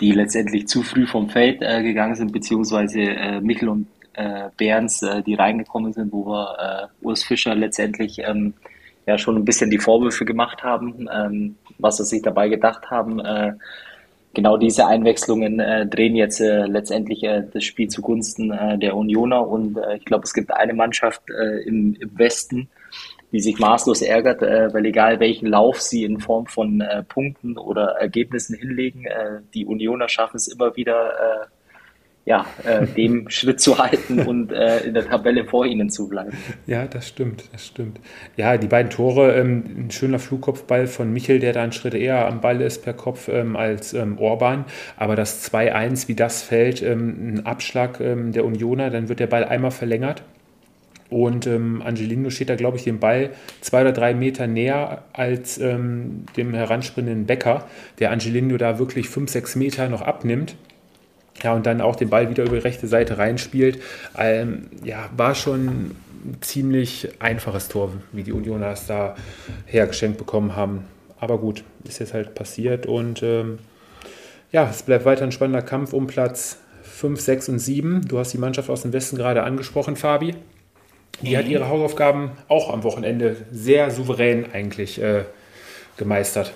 [0.00, 5.92] die letztendlich zu früh vom Feld äh, gegangen sind, beziehungsweise Michel und äh, die reingekommen
[5.92, 8.54] sind, wo wir Urs Fischer letztendlich ähm,
[9.06, 13.20] ja schon ein bisschen die Vorwürfe gemacht haben, ähm, was sie sich dabei gedacht haben.
[14.38, 19.44] Genau diese Einwechslungen äh, drehen jetzt äh, letztendlich äh, das Spiel zugunsten äh, der Unioner.
[19.44, 22.68] Und äh, ich glaube, es gibt eine Mannschaft äh, im, im Westen,
[23.32, 28.56] die sich maßlos ärgert, weil egal welchen Lauf sie in Form von Punkten oder Ergebnissen
[28.56, 29.04] hinlegen,
[29.52, 31.50] die Unioner schaffen es immer wieder
[32.28, 36.36] ja, äh, dem Schritt zu halten und äh, in der Tabelle vor ihnen zu bleiben.
[36.66, 37.98] Ja, das stimmt, das stimmt.
[38.36, 42.28] Ja, die beiden Tore, ähm, ein schöner Flugkopfball von Michel, der da einen Schritt eher
[42.28, 44.66] am Ball ist per Kopf ähm, als ähm, Orban.
[44.98, 49.26] Aber das 2-1, wie das fällt, ähm, ein Abschlag ähm, der Unioner, dann wird der
[49.26, 50.22] Ball einmal verlängert.
[51.08, 53.30] Und ähm, Angelino steht da, glaube ich, dem Ball
[53.62, 57.64] zwei oder drei Meter näher als ähm, dem heranspringenden Becker,
[57.98, 60.56] der Angelino da wirklich fünf, sechs Meter noch abnimmt.
[61.42, 63.80] Ja, und dann auch den Ball wieder über die rechte Seite reinspielt.
[64.16, 69.14] Ähm, ja, war schon ein ziemlich einfaches Tor, wie die Unioner es da
[69.66, 70.84] hergeschenkt bekommen haben.
[71.20, 73.58] Aber gut, ist jetzt halt passiert und ähm,
[74.52, 78.08] ja, es bleibt weiter ein spannender Kampf um Platz 5, 6 und 7.
[78.08, 80.34] Du hast die Mannschaft aus dem Westen gerade angesprochen, Fabi.
[81.20, 85.24] Die hat ihre Hausaufgaben auch am Wochenende sehr souverän eigentlich äh,
[85.96, 86.52] gemeistert.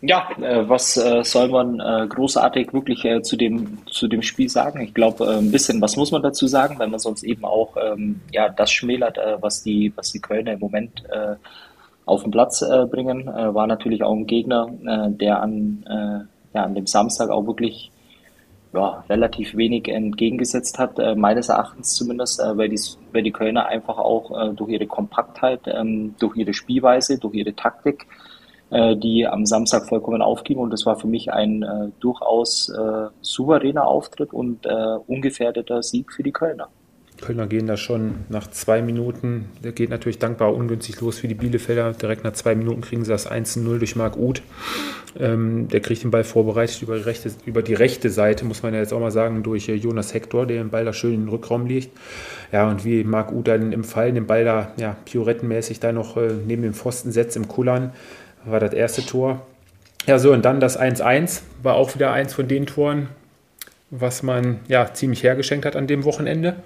[0.00, 4.80] Ja, äh, was äh, soll man äh, großartig wirklich zu dem, zu dem Spiel sagen?
[4.80, 8.20] Ich glaube, ein bisschen was muss man dazu sagen, weil man sonst eben auch ähm,
[8.30, 11.04] ja, das schmälert, was, die, was die Kölner im Moment
[12.06, 13.26] auf den Platz bringen.
[13.26, 14.68] War natürlich auch ein Gegner,
[15.08, 17.90] der an, ja, an dem Samstag auch wirklich
[18.74, 22.80] ja, relativ wenig entgegengesetzt hat, meines Erachtens zumindest, weil, die,
[23.12, 28.06] weil die Kölner einfach auch durch ihre Kompaktheit, ähm, durch ihre Spielweise, durch ihre Taktik,
[28.74, 30.58] äh, die am Samstag vollkommen aufging.
[30.58, 36.12] Und das war für mich ein äh, durchaus äh, souveräner Auftritt und äh, ungefährdeter Sieg
[36.12, 36.68] für die Kölner.
[37.20, 41.34] Kölner gehen da schon nach zwei Minuten, der geht natürlich dankbar ungünstig los für die
[41.34, 41.92] Bielefelder.
[41.92, 44.42] Direkt nach zwei Minuten kriegen sie das 1-0 durch Marc Uth.
[45.18, 48.74] Ähm, der kriegt den Ball vorbereitet über die, rechte, über die rechte Seite, muss man
[48.74, 51.20] ja jetzt auch mal sagen, durch äh, Jonas Hector, der den Ball da schön in
[51.20, 51.96] den Rückraum liegt.
[52.50, 56.16] Ja, und wie Marc Uth dann im Fall den Ball da ja, piorettenmäßig da noch
[56.16, 57.92] äh, neben dem Pfosten setzt im Kullern,
[58.44, 59.46] war das erste Tor.
[60.06, 63.08] Ja, so, und dann das 1-1 war auch wieder eins von den Toren,
[63.90, 66.56] was man ja ziemlich hergeschenkt hat an dem Wochenende.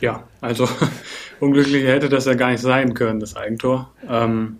[0.00, 0.68] Ja, also
[1.40, 3.90] unglücklicher hätte das ja gar nicht sein können, das Eigentor.
[4.08, 4.58] Ähm,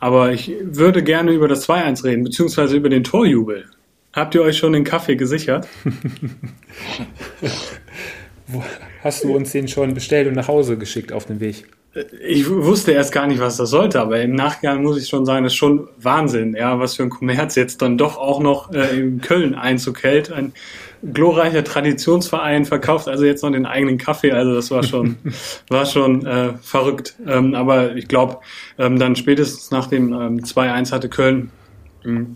[0.00, 3.66] aber ich würde gerne über das 2-1 reden, beziehungsweise über den Torjubel.
[4.12, 5.68] Habt ihr euch schon den Kaffee gesichert?
[9.02, 11.66] Hast du uns den schon bestellt und nach Hause geschickt auf den Weg?
[12.22, 15.44] Ich wusste erst gar nicht, was das sollte, aber im Nachgang muss ich schon sagen,
[15.44, 18.98] das ist schon Wahnsinn, ja, was für ein Kommerz jetzt dann doch auch noch äh,
[18.98, 20.30] in Köln Einzug hält.
[20.30, 20.52] Ein
[21.14, 25.16] glorreicher Traditionsverein verkauft also jetzt noch den eigenen Kaffee, also das war schon,
[25.70, 27.16] war schon äh, verrückt.
[27.26, 28.38] Ähm, aber ich glaube,
[28.78, 31.50] ähm, dann spätestens nach dem ähm, 2-1 hatte Köln
[32.04, 32.26] mh,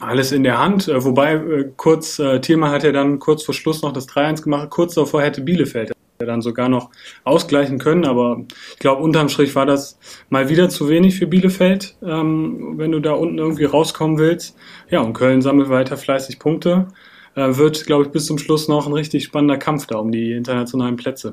[0.00, 0.88] alles in der Hand.
[0.88, 4.42] Äh, wobei äh, kurz, äh, Thielmann hat ja dann kurz vor Schluss noch das 3-1
[4.42, 6.90] gemacht, kurz davor hätte Bielefeld dann sogar noch
[7.24, 8.04] ausgleichen können.
[8.04, 9.98] Aber ich glaube, unterm Strich war das
[10.30, 14.56] mal wieder zu wenig für Bielefeld, ähm, wenn du da unten irgendwie rauskommen willst.
[14.88, 16.88] Ja, und Köln sammelt weiter fleißig Punkte
[17.36, 20.32] äh, wird, glaube ich, bis zum Schluss noch ein richtig spannender Kampf da um die
[20.32, 21.32] internationalen Plätze.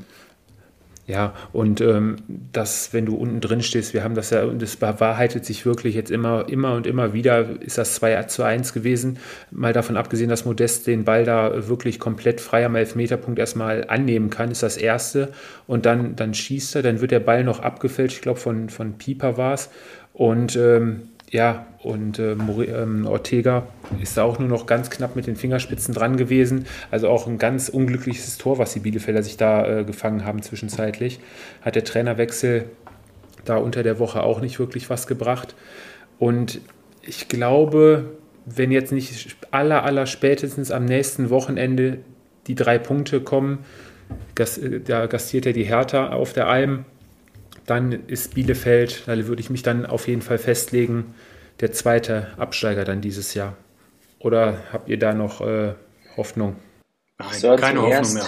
[1.06, 2.16] Ja, und ähm,
[2.54, 5.96] das, wenn du unten drin stehst, wir haben das ja, und das bewahrheitet sich wirklich
[5.96, 9.20] jetzt immer, immer und immer wieder, ist das 2 zu 1 gewesen.
[9.52, 14.30] Mal davon abgesehen, dass Modest den Ball da wirklich komplett frei am Elfmeterpunkt erstmal annehmen
[14.30, 15.34] kann, ist das Erste.
[15.68, 18.94] Und dann, dann schießt er, dann wird der Ball noch abgefälscht, ich glaube von, von
[18.94, 19.70] Pieper war es.
[20.14, 23.66] Und ähm, ja, und äh, ähm, Ortega
[24.00, 26.68] ist da auch nur noch ganz knapp mit den Fingerspitzen dran gewesen.
[26.92, 31.20] Also auch ein ganz unglückliches Tor, was die Bielefelder sich da äh, gefangen haben zwischenzeitlich.
[31.64, 32.66] Hat der Trainerwechsel
[33.46, 35.56] da unter der Woche auch nicht wirklich was gebracht.
[36.20, 36.62] Und
[37.02, 38.12] ich glaube,
[38.46, 41.98] wenn jetzt nicht aller, aller spätestens am nächsten Wochenende
[42.46, 43.66] die drei Punkte kommen,
[44.38, 46.86] äh, da gastiert er die Hertha auf der Alm
[47.66, 51.14] dann ist Bielefeld, da würde ich mich dann auf jeden Fall festlegen,
[51.60, 53.56] der zweite Absteiger dann dieses Jahr.
[54.20, 55.74] Oder habt ihr da noch äh,
[56.18, 56.56] Hoffnung?
[57.20, 58.26] Nein, keine Hoffnung mehr.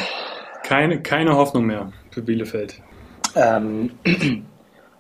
[0.64, 2.82] Keine, keine Hoffnung mehr für Bielefeld.
[3.36, 3.92] Ähm,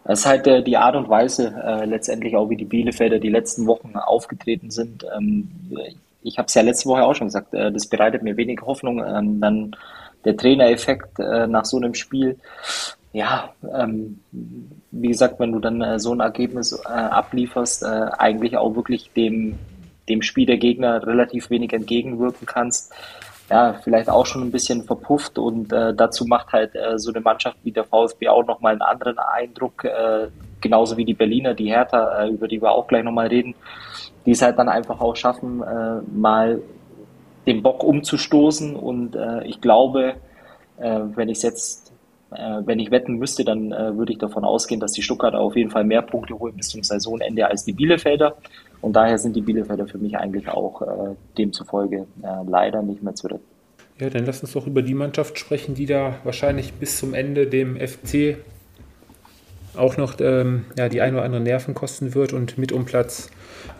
[0.03, 3.29] das ist halt äh, die Art und Weise äh, letztendlich auch, wie die Bielefelder die
[3.29, 5.05] letzten Wochen aufgetreten sind.
[5.15, 5.49] Ähm,
[6.21, 9.03] ich habe es ja letzte Woche auch schon gesagt, äh, das bereitet mir wenig Hoffnung.
[9.05, 9.75] Ähm, dann
[10.25, 12.37] der Trainereffekt äh, nach so einem Spiel
[13.15, 14.19] ja, ähm,
[14.91, 19.09] wie gesagt, wenn du dann äh, so ein Ergebnis äh, ablieferst, äh, eigentlich auch wirklich
[19.13, 19.57] dem,
[20.09, 22.93] dem Spiel der Gegner relativ wenig entgegenwirken kannst,
[23.49, 27.21] ja, vielleicht auch schon ein bisschen verpufft und äh, dazu macht halt äh, so eine
[27.21, 30.27] Mannschaft wie der VfB auch nochmal einen anderen Eindruck, äh,
[30.59, 33.55] genauso wie die Berliner, die Hertha, über die wir auch gleich nochmal reden,
[34.25, 35.63] die es halt dann einfach auch schaffen,
[36.11, 36.59] mal
[37.45, 40.15] den Bock umzustoßen und ich glaube,
[40.77, 41.84] wenn ich es jetzt
[42.35, 45.55] äh, wenn ich wetten müsste, dann äh, würde ich davon ausgehen, dass die Stuttgarter auf
[45.55, 48.37] jeden Fall mehr Punkte holen bis zum Saisonende als die Bielefelder.
[48.81, 53.15] Und daher sind die Bielefelder für mich eigentlich auch äh, demzufolge äh, leider nicht mehr
[53.15, 53.45] zu retten.
[53.99, 57.47] Ja, dann lass uns doch über die Mannschaft sprechen, die da wahrscheinlich bis zum Ende
[57.47, 58.37] dem FC
[59.77, 63.29] auch noch ähm, ja, die ein oder andere Nerven kosten wird und mit um Platz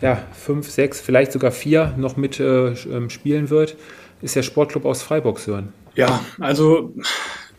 [0.01, 3.75] ja, 5, 6, vielleicht sogar 4 noch mit äh, ähm, spielen wird,
[4.21, 5.73] ist der Sportclub aus Freiburg, Sören.
[5.95, 6.93] Ja, also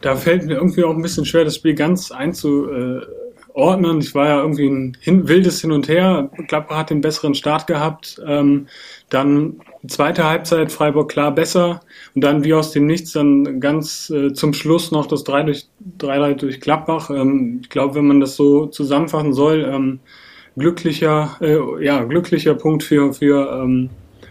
[0.01, 4.01] da fällt mir irgendwie auch ein bisschen schwer, das Spiel ganz einzuordnen.
[4.01, 6.31] Ich war ja irgendwie ein hin, wildes Hin und Her.
[6.49, 8.21] Gladbach hat den besseren Start gehabt.
[8.27, 8.67] Ähm,
[9.09, 11.81] dann zweite Halbzeit Freiburg klar besser.
[12.15, 15.67] Und dann wie aus dem Nichts dann ganz äh, zum Schluss noch das 3 durch,
[15.99, 17.11] 3 durch Gladbach.
[17.11, 20.01] Ähm, ich glaube, wenn man das so zusammenfassen soll, ähm,
[20.57, 23.91] glücklicher, äh, ja, glücklicher Punkt für, für, ähm,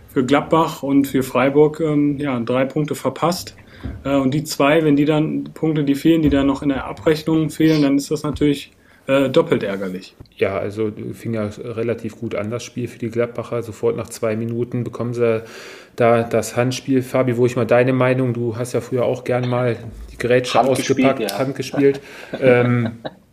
[0.09, 3.55] für Gladbach und für Freiburg, ähm, ja, drei Punkte verpasst.
[4.03, 6.85] Äh, und die zwei, wenn die dann Punkte, die fehlen, die dann noch in der
[6.85, 8.71] Abrechnung fehlen, dann ist das natürlich
[9.07, 10.15] äh, doppelt ärgerlich.
[10.35, 13.61] Ja, also fing ja relativ gut an das Spiel für die Gladbacher.
[13.61, 15.43] Sofort nach zwei Minuten bekommen sie
[15.95, 17.01] da das Handspiel.
[17.01, 19.77] Fabi, wo ich mal deine Meinung, du hast ja früher auch gern mal
[20.11, 21.37] die Grätsche Hand ausgepackt, gespielt, ja.
[21.37, 22.01] Hand gespielt.
[22.41, 22.91] ähm,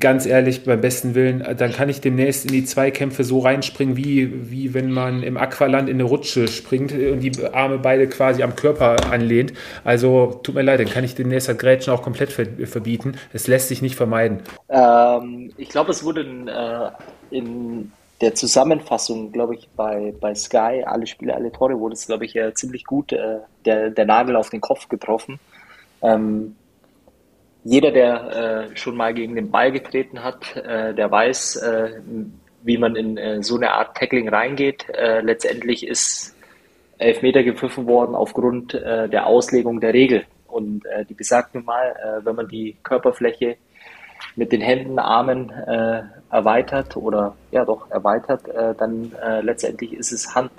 [0.00, 4.50] ganz ehrlich, beim besten Willen, dann kann ich demnächst in die Zweikämpfe so reinspringen, wie,
[4.50, 8.56] wie wenn man im Aqualand in eine Rutsche springt und die Arme beide quasi am
[8.56, 9.52] Körper anlehnt.
[9.84, 13.16] Also tut mir leid, dann kann ich demnächst das Grätschen auch komplett verbieten.
[13.32, 14.42] Es lässt sich nicht vermeiden.
[14.68, 16.90] Ähm, ich glaube, es wurde in, äh,
[17.30, 22.24] in der Zusammenfassung, glaube ich, bei, bei Sky, alle Spiele, alle Tore, wurde es, glaube
[22.24, 25.38] ich, äh, ziemlich gut äh, der, der Nagel auf den Kopf getroffen.
[26.02, 26.56] Ähm,
[27.68, 32.00] jeder, der äh, schon mal gegen den Ball getreten hat, äh, der weiß, äh,
[32.62, 34.88] wie man in äh, so eine Art Tackling reingeht.
[34.88, 36.34] Äh, letztendlich ist
[36.96, 40.24] Elfmeter gepfiffen worden aufgrund äh, der Auslegung der Regel.
[40.46, 43.58] Und die besagt nun mal, wenn man die Körperfläche
[44.34, 45.50] mit den Händen, Armen
[46.30, 48.44] erweitert oder ja doch erweitert,
[48.78, 50.50] dann letztendlich ist es Hand.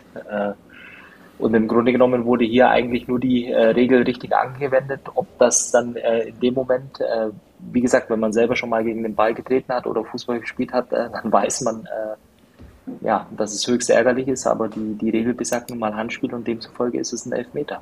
[1.40, 5.02] Und im Grunde genommen wurde hier eigentlich nur die äh, Regel richtig angewendet.
[5.16, 7.30] Ob das dann äh, in dem Moment, äh,
[7.72, 10.74] wie gesagt, wenn man selber schon mal gegen den Ball getreten hat oder Fußball gespielt
[10.74, 15.10] hat, äh, dann weiß man, äh, ja, dass es höchst ärgerlich ist, aber die, die
[15.12, 17.82] Regel besagt nun mal Handspiel und demzufolge ist es ein Elfmeter.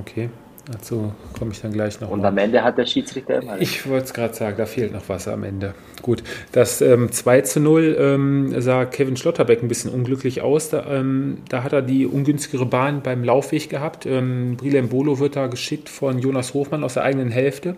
[0.00, 0.28] Okay.
[0.70, 2.10] Dazu komme ich dann gleich noch.
[2.10, 2.28] Und mal.
[2.28, 3.60] am Ende hat der Schiedsrichter immer.
[3.60, 5.74] Ich wollte es gerade sagen, da fehlt noch was am Ende.
[6.00, 6.22] Gut,
[6.52, 10.70] das ähm, 2 zu 0 ähm, sah Kevin Schlotterbeck ein bisschen unglücklich aus.
[10.70, 14.06] Da, ähm, da hat er die ungünstigere Bahn beim Laufweg gehabt.
[14.06, 17.76] Ähm, Brilem Bolo wird da geschickt von Jonas Hofmann aus der eigenen Hälfte.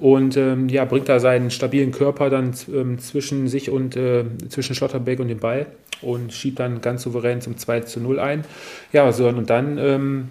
[0.00, 4.74] Und ähm, ja, bringt da seinen stabilen Körper dann ähm, zwischen sich und äh, zwischen
[4.74, 5.66] Schlotterbeck und dem Ball
[6.02, 8.44] und schiebt dann ganz souverän zum 2 zu 0 ein.
[8.92, 10.28] Ja, so und dann ähm,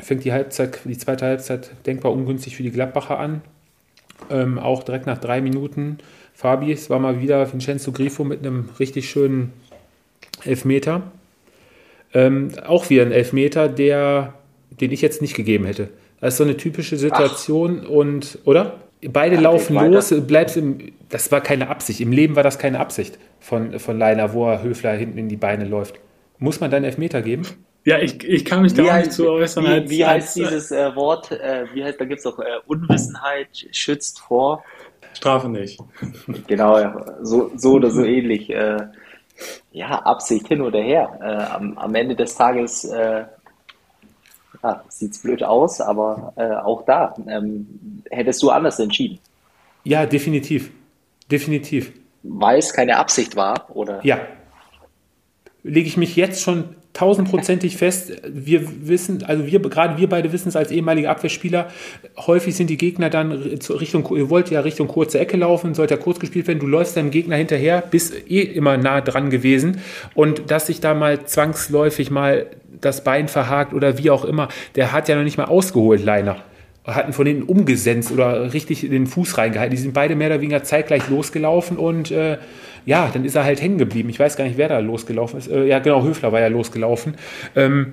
[0.00, 3.42] fängt die Halbzeit, die zweite Halbzeit denkbar ungünstig für die Gladbacher an.
[4.30, 5.98] Ähm, auch direkt nach drei Minuten.
[6.34, 9.52] Fabi, es war mal wieder Vincenzo Grifo mit einem richtig schönen
[10.44, 11.02] Elfmeter.
[12.14, 14.34] Ähm, auch wieder ein Elfmeter, der,
[14.70, 15.88] den ich jetzt nicht gegeben hätte.
[16.20, 17.90] Das ist so eine typische Situation Ach.
[17.90, 18.80] und, oder?
[19.06, 22.00] Beide ja, laufen los, bleibst im, das war keine Absicht.
[22.00, 25.36] Im Leben war das keine Absicht von, von Leiner, wo er Höfler hinten in die
[25.36, 25.96] Beine läuft.
[26.38, 27.46] Muss man dann Elfmeter geben?
[27.86, 29.64] Ja, ich, ich kann mich da wie auch heißt, nicht zu äußern.
[29.64, 31.30] Wie, als, wie heißt als, dieses äh, Wort?
[31.30, 34.64] Äh, wie heißt, da gibt es auch äh, Unwissenheit schützt vor.
[35.14, 35.78] Strafe nicht.
[36.48, 38.50] Genau, ja, so, so oder so ähnlich.
[38.50, 38.88] Äh,
[39.70, 41.16] ja, Absicht hin oder her.
[41.22, 43.24] Äh, am, am Ende des Tages äh,
[44.64, 49.20] ja, sieht es blöd aus, aber äh, auch da ähm, hättest du anders entschieden.
[49.84, 50.72] Ja, definitiv.
[51.30, 51.92] Definitiv.
[52.24, 54.04] Weil es keine Absicht war, oder?
[54.04, 54.18] Ja.
[55.62, 58.10] Lege ich mich jetzt schon tausendprozentig fest.
[58.26, 61.68] Wir wissen, also wir, gerade wir beide wissen es als ehemalige Abwehrspieler,
[62.16, 66.00] häufig sind die Gegner dann Richtung, ihr wollt ja Richtung kurze Ecke laufen, sollte ja
[66.00, 69.80] kurz gespielt werden, du läufst deinem Gegner hinterher, bist eh immer nah dran gewesen
[70.14, 72.46] und dass sich da mal zwangsläufig mal
[72.80, 76.36] das Bein verhakt oder wie auch immer, der hat ja noch nicht mal ausgeholt, Leiner
[76.86, 79.74] hatten von denen umgesetzt oder richtig den Fuß reingehalten.
[79.74, 82.38] Die sind beide mehr oder weniger zeitgleich losgelaufen und äh,
[82.86, 84.08] ja, dann ist er halt hängen geblieben.
[84.08, 85.48] Ich weiß gar nicht, wer da losgelaufen ist.
[85.48, 87.16] Äh, ja, genau, Höfler war ja losgelaufen.
[87.54, 87.92] Ähm,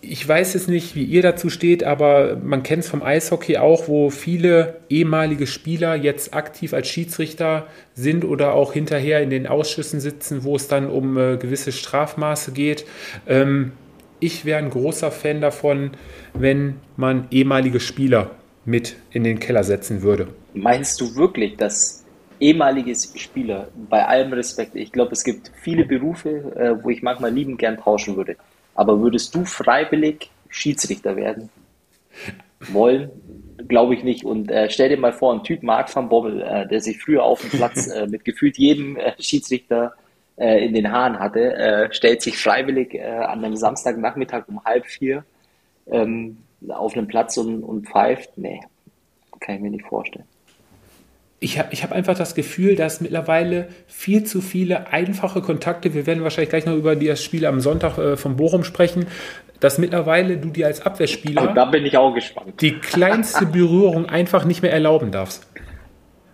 [0.00, 3.86] ich weiß es nicht, wie ihr dazu steht, aber man kennt es vom Eishockey auch,
[3.86, 10.00] wo viele ehemalige Spieler jetzt aktiv als Schiedsrichter sind oder auch hinterher in den Ausschüssen
[10.00, 12.84] sitzen, wo es dann um äh, gewisse Strafmaße geht.
[13.28, 13.72] Ähm,
[14.18, 15.92] ich wäre ein großer Fan davon,
[16.34, 18.32] wenn man ehemalige Spieler
[18.64, 20.28] mit in den Keller setzen würde.
[20.54, 22.01] Meinst du wirklich, dass
[22.42, 27.32] ehemalige Spieler, bei allem Respekt, ich glaube, es gibt viele Berufe, äh, wo ich manchmal
[27.32, 28.36] liebend gern tauschen würde.
[28.74, 31.50] Aber würdest du freiwillig Schiedsrichter werden
[32.72, 33.10] wollen?
[33.68, 34.24] Glaube ich nicht.
[34.24, 37.22] Und äh, stell dir mal vor, ein Typ Marc van Bommel, äh, der sich früher
[37.22, 39.94] auf dem Platz äh, mit gefühlt jedem äh, Schiedsrichter
[40.36, 45.24] äh, in den Haaren hatte, stellt sich freiwillig an einem Samstagnachmittag um halb vier
[45.86, 48.36] ähm, auf einem Platz und, und pfeift.
[48.36, 48.60] Nee,
[49.40, 50.31] kann ich mir nicht vorstellen
[51.42, 56.06] ich habe ich hab einfach das Gefühl, dass mittlerweile viel zu viele einfache Kontakte, wir
[56.06, 59.06] werden wahrscheinlich gleich noch über das Spiel am Sonntag äh, von Bochum sprechen,
[59.60, 62.60] dass mittlerweile du dir als Abwehrspieler da bin ich auch gespannt.
[62.60, 65.46] die kleinste Berührung einfach nicht mehr erlauben darfst.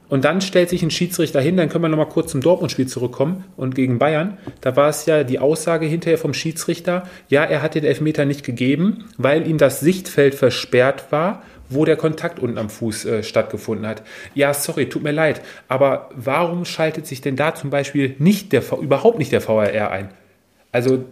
[0.08, 3.44] Und dann stellt sich ein Schiedsrichter hin, dann können wir nochmal kurz zum Dortmund-Spiel zurückkommen
[3.56, 4.38] und gegen Bayern.
[4.62, 8.42] Da war es ja die Aussage hinterher vom Schiedsrichter, ja, er hat den Elfmeter nicht
[8.42, 13.86] gegeben, weil ihm das Sichtfeld versperrt war wo der Kontakt unten am Fuß äh, stattgefunden
[13.86, 14.02] hat.
[14.34, 18.62] Ja, sorry, tut mir leid, aber warum schaltet sich denn da zum Beispiel nicht der,
[18.80, 20.08] überhaupt nicht der VRR ein?
[20.72, 21.04] Also,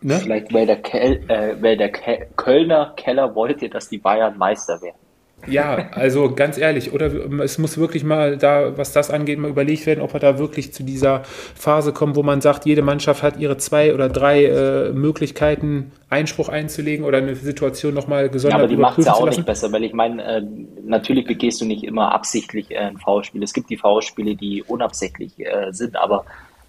[0.00, 0.18] ne?
[0.20, 4.96] Vielleicht, weil der, Kel, äh, weil der Kölner Keller wollte, dass die Bayern Meister werden.
[5.46, 7.06] Ja, also ganz ehrlich, oder
[7.40, 10.72] es muss wirklich mal da, was das angeht, mal überlegt werden, ob wir da wirklich
[10.72, 14.92] zu dieser Phase kommen, wo man sagt, jede Mannschaft hat ihre zwei oder drei äh,
[14.92, 19.28] Möglichkeiten, Einspruch einzulegen oder eine Situation nochmal gesondert ja, aber die macht es ja auch
[19.28, 20.42] nicht besser, weil ich meine, äh,
[20.84, 23.42] natürlich begehst du nicht immer absichtlich äh, ein Foulspiel.
[23.42, 26.24] Es gibt die Foulspiele, die unabsichtlich äh, sind, aber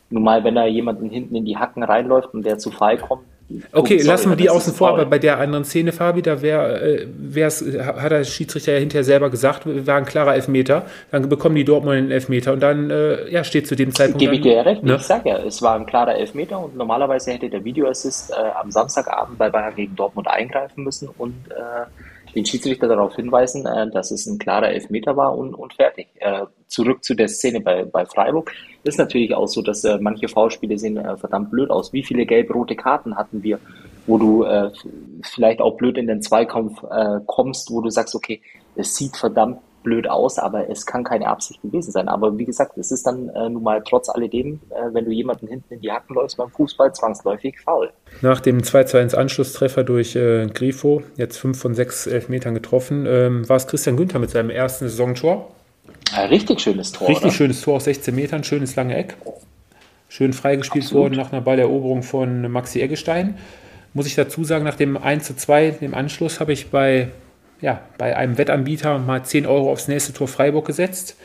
[0.10, 3.24] nun mal, wenn da jemanden hinten in die Hacken reinläuft und der zu Fall kommt,
[3.72, 6.82] Okay, Sorry, lassen wir die außen vor, aber bei der anderen Szene, Fabi, da wär,
[6.82, 10.88] äh, wär's, hat der Schiedsrichter ja hinterher selber gesagt, war ein klarer Elfmeter.
[11.12, 14.20] Dann bekommen die Dortmund einen Elfmeter und dann ja, ja, steht zu dem Zeitpunkt.
[14.20, 14.84] Gebe ich dir ja recht.
[14.84, 14.96] ne?
[14.96, 18.72] Ich sage ja, es war ein klarer Elfmeter und normalerweise hätte der Videoassist äh, am
[18.72, 21.86] Samstagabend bei Bayern gegen Dortmund eingreifen müssen und äh,
[22.36, 26.08] den Schiedsrichter darauf hinweisen, äh, dass es ein klarer Elfmeter war und, und fertig.
[26.16, 28.52] Äh, zurück zu der Szene bei, bei Freiburg.
[28.84, 31.94] Ist natürlich auch so, dass äh, manche Foulspiele sehen verdammt blöd aus.
[31.94, 33.60] Wie viele gelb-rote Karten hatten wir,
[34.08, 34.46] wo du
[35.24, 36.84] vielleicht auch blöd in den Zweikampf
[37.26, 38.40] kommst, wo du sagst, okay,
[38.76, 42.10] es sieht verdammt blöd aus, aber es kann keine Absicht gewesen sein.
[42.10, 45.48] Aber wie gesagt, es ist dann äh, nun mal trotz alledem, äh, wenn du jemanden
[45.48, 47.92] hinten in die Hacken läufst beim Fußball, zwangsläufig faul.
[48.22, 53.06] Nach dem 2 zu 1 Anschlusstreffer durch äh, Grifo, jetzt 5 von 6 Elfmetern getroffen,
[53.08, 55.52] ähm, war es Christian Günther mit seinem ersten Saisontor.
[56.14, 57.08] Ein richtig schönes Tor.
[57.08, 57.34] Richtig oder?
[57.34, 59.16] schönes Tor aus 16 Metern, schönes lange Eck.
[60.10, 61.04] Schön freigespielt Absolut.
[61.04, 63.38] worden nach einer Balleroberung von Maxi Eggestein.
[63.94, 67.10] Muss ich dazu sagen, nach dem 1 zu 2, dem Anschluss, habe ich bei,
[67.62, 71.18] ja, bei einem Wettanbieter mal 10 Euro aufs nächste Tor Freiburg gesetzt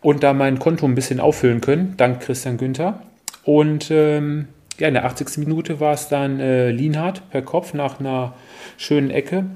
[0.00, 3.00] und da mein Konto ein bisschen auffüllen können, dank Christian Günther.
[3.44, 4.48] Und ähm,
[4.78, 5.38] ja, in der 80.
[5.38, 8.34] Minute war es dann äh, Lienhardt per Kopf nach einer
[8.76, 9.46] schönen Ecke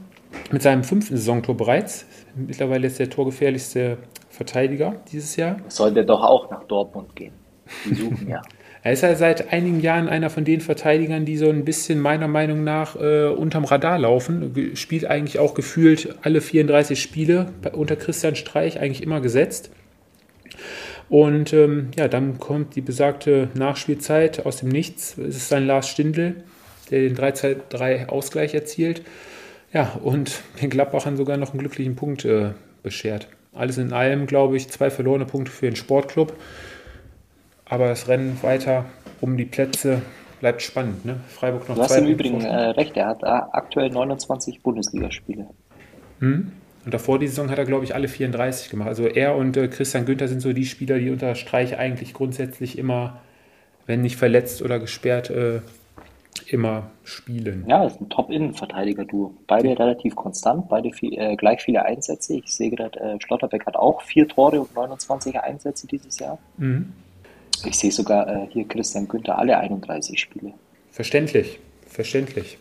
[0.51, 2.07] mit seinem fünften Saisontor bereits.
[2.35, 3.99] Mittlerweile ist der torgefährlichste
[4.31, 5.57] Verteidiger dieses Jahr.
[5.69, 7.33] Sollte doch auch nach Dortmund gehen.
[7.85, 8.43] Die suchen ja.
[8.89, 12.27] Er ist ja seit einigen Jahren einer von den Verteidigern, die so ein bisschen meiner
[12.27, 14.73] Meinung nach äh, unterm Radar laufen.
[14.77, 19.71] Spielt eigentlich auch gefühlt alle 34 Spiele unter Christian Streich eigentlich immer gesetzt.
[21.11, 25.19] Und ähm, ja, dann kommt die besagte Nachspielzeit aus dem Nichts.
[25.19, 26.37] Es ist dann Lars Stindl,
[26.91, 29.03] der den 3-3-Ausgleich erzielt.
[29.71, 33.29] Ja, und den Gladbachern sogar noch einen glücklichen Punkt äh, beschert.
[33.53, 36.33] Alles in allem, glaube ich, zwei verlorene Punkte für den Sportclub.
[37.69, 38.87] Aber das Rennen weiter
[39.21, 40.03] um die Plätze
[40.41, 41.05] bleibt spannend.
[41.05, 41.21] Ne?
[41.29, 45.49] Freiburg noch Du hast im Übrigen äh, recht, er hat äh, aktuell 29 Bundesligaspiele.
[46.85, 48.89] Und davor die Saison hat er, glaube ich, alle 34 gemacht.
[48.89, 52.79] Also er und äh, Christian Günther sind so die Spieler, die unter Streich eigentlich grundsätzlich
[52.79, 53.21] immer,
[53.87, 55.61] wenn nicht verletzt oder gesperrt, äh,
[56.47, 57.65] immer spielen.
[57.69, 59.35] Ja, das ist ein Top-Innenverteidiger-Duo.
[59.47, 62.37] Beide relativ konstant, beide viel, äh, gleich viele Einsätze.
[62.37, 66.39] Ich sehe gerade, äh, Schlotterbeck hat auch vier Tore und 29 Einsätze dieses Jahr.
[66.57, 66.93] Mhm.
[67.65, 70.55] Ich sehe sogar äh, hier Christian Günther alle 31 Spiele.
[70.91, 72.59] Verständlich, verständlich.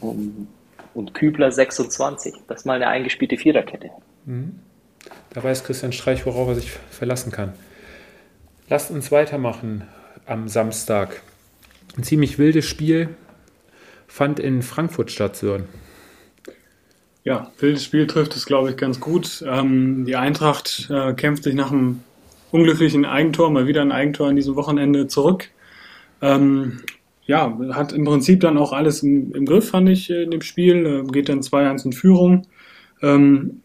[0.00, 0.48] Und,
[0.94, 2.34] und Kübler 26.
[2.48, 3.90] Das ist mal eine eingespielte Viererkette.
[5.30, 7.52] Da weiß Christian Streich, worauf er sich verlassen kann.
[8.68, 9.86] Lasst uns weitermachen
[10.26, 11.22] am Samstag.
[11.96, 13.10] Ein ziemlich wildes Spiel
[14.06, 15.68] fand in Frankfurt statt, Sören.
[17.24, 19.44] Ja, wildes Spiel trifft es, glaube ich, ganz gut.
[19.46, 21.70] Ähm, die Eintracht äh, kämpft sich nach
[22.52, 25.50] einem unglücklichen Eigentor, mal wieder ein Eigentor an diesem Wochenende zurück.
[26.20, 26.80] Ähm,
[27.26, 30.86] ja, hat im Prinzip dann auch alles im, im Griff, fand ich, in dem Spiel.
[30.86, 32.46] Äh, geht dann 2-1 in Führung.
[33.00, 33.62] Ähm,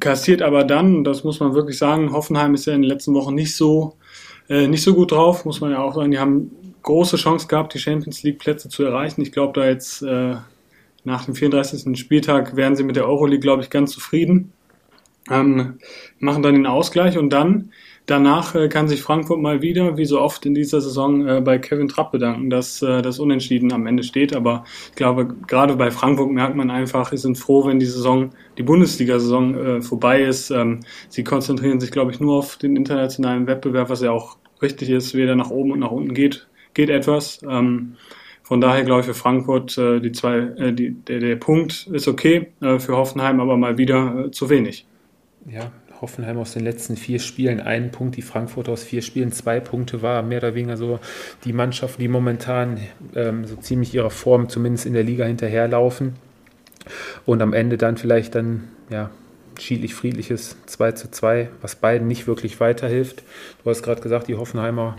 [0.00, 3.34] kassiert aber dann, das muss man wirklich sagen, Hoffenheim ist ja in den letzten Wochen
[3.34, 3.96] nicht so,
[4.48, 6.10] äh, nicht so gut drauf, muss man ja auch sagen.
[6.10, 6.50] Die haben
[6.82, 9.22] große Chance gehabt, die Champions League Plätze zu erreichen.
[9.22, 10.36] Ich glaube, da jetzt äh,
[11.04, 11.98] nach dem 34.
[11.98, 14.52] Spieltag wären sie mit der Euroleague, glaube ich, ganz zufrieden.
[15.30, 15.78] Ähm,
[16.18, 17.70] machen dann den Ausgleich und dann
[18.06, 21.58] danach äh, kann sich Frankfurt mal wieder, wie so oft in dieser Saison, äh, bei
[21.58, 24.34] Kevin Trapp bedanken, dass äh, das Unentschieden am Ende steht.
[24.34, 28.30] Aber ich glaube, gerade bei Frankfurt merkt man einfach, sie sind froh, wenn die Saison,
[28.58, 30.50] die Bundesliga-Saison äh, vorbei ist.
[30.50, 34.90] Ähm, sie konzentrieren sich, glaube ich, nur auf den internationalen Wettbewerb, was ja auch richtig
[34.90, 37.40] ist, weder nach oben und nach unten geht, geht etwas.
[37.48, 37.96] Ähm,
[38.42, 42.08] von daher glaube ich für Frankfurt äh, die zwei, äh, die, der, der Punkt ist
[42.08, 44.86] okay, für Hoffenheim aber mal wieder zu wenig.
[45.46, 45.72] Ja,
[46.04, 50.02] Hoffenheim aus den letzten vier Spielen einen Punkt, die Frankfurt aus vier Spielen zwei Punkte
[50.02, 51.00] war mehr oder weniger so
[51.44, 52.78] die Mannschaft, die momentan
[53.14, 56.12] ähm, so ziemlich ihrer Form zumindest in der Liga hinterherlaufen
[57.24, 59.10] und am Ende dann vielleicht dann ja
[59.58, 63.22] schiedlich friedliches 2 zu 2, was beiden nicht wirklich weiterhilft.
[63.62, 64.96] Du hast gerade gesagt, die Hoffenheimer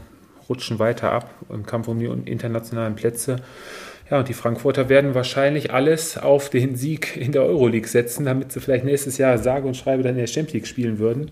[0.49, 3.37] rutschen weiter ab im Kampf um die internationalen Plätze.
[4.09, 8.51] Ja, und die Frankfurter werden wahrscheinlich alles auf den Sieg in der Euroleague setzen, damit
[8.51, 11.31] sie vielleicht nächstes Jahr sage und schreibe dann in der Champions League spielen würden.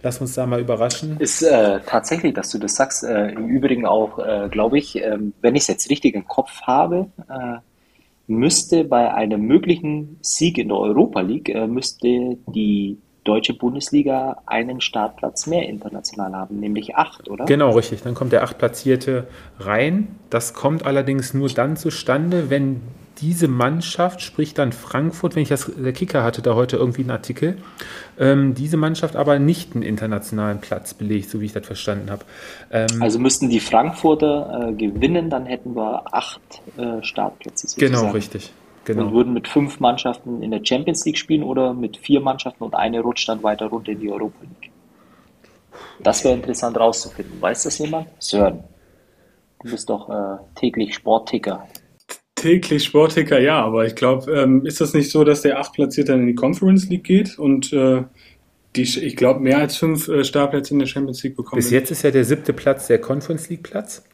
[0.00, 1.16] Lass uns da mal überraschen.
[1.18, 5.18] Ist äh, tatsächlich, dass du das sagst, äh, im Übrigen auch, äh, glaube ich, äh,
[5.40, 7.58] wenn ich es jetzt richtig im Kopf habe, äh,
[8.28, 14.80] müsste bei einem möglichen Sieg in der Europa League, äh, müsste die deutsche Bundesliga einen
[14.80, 17.46] Startplatz mehr international haben, nämlich acht, oder?
[17.46, 18.02] Genau, richtig.
[18.02, 19.26] Dann kommt der Achtplatzierte
[19.58, 20.16] rein.
[20.30, 22.82] Das kommt allerdings nur dann zustande, wenn
[23.20, 27.10] diese Mannschaft, sprich dann Frankfurt, wenn ich das, der Kicker hatte da heute irgendwie einen
[27.10, 27.58] Artikel,
[28.18, 32.24] ähm, diese Mannschaft aber nicht einen internationalen Platz belegt, so wie ich das verstanden habe.
[32.70, 36.40] Ähm, also müssten die Frankfurter äh, gewinnen, dann hätten wir acht
[36.76, 37.68] äh, Startplätze.
[37.68, 37.92] Sozusagen.
[37.92, 38.52] Genau, richtig.
[38.84, 39.06] Genau.
[39.06, 42.74] Und würden mit fünf Mannschaften in der Champions League spielen oder mit vier Mannschaften und
[42.74, 44.70] eine rutscht dann weiter runter in die Europa League.
[46.02, 47.40] Das wäre interessant rauszufinden.
[47.40, 48.08] Weiß das jemand?
[48.18, 48.64] Sören.
[49.62, 51.66] Du bist doch äh, täglich Sportticker.
[52.34, 56.20] Täglich Sportticker, ja, aber ich glaube, ähm, ist das nicht so, dass der Achtplatzierte dann
[56.20, 58.02] in die Conference League geht und äh,
[58.76, 61.56] die, ich glaube, mehr als fünf äh, Startplätze in der Champions League bekommen?
[61.56, 64.04] Bis jetzt ist ja der siebte Platz der Conference League Platz.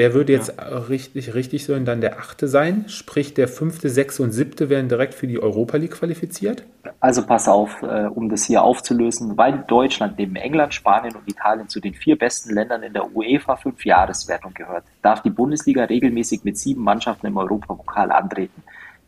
[0.00, 0.78] Der würde jetzt ja.
[0.78, 5.12] richtig, richtig sollen dann der achte sein, sprich der fünfte, sechste und siebte werden direkt
[5.12, 6.62] für die Europa League qualifiziert.
[7.00, 11.68] Also pass auf, äh, um das hier aufzulösen, weil Deutschland neben England, Spanien und Italien
[11.68, 16.56] zu den vier besten Ländern in der UEFA Fünfjahreswertung gehört, darf die Bundesliga regelmäßig mit
[16.56, 18.62] sieben Mannschaften im Europapokal antreten.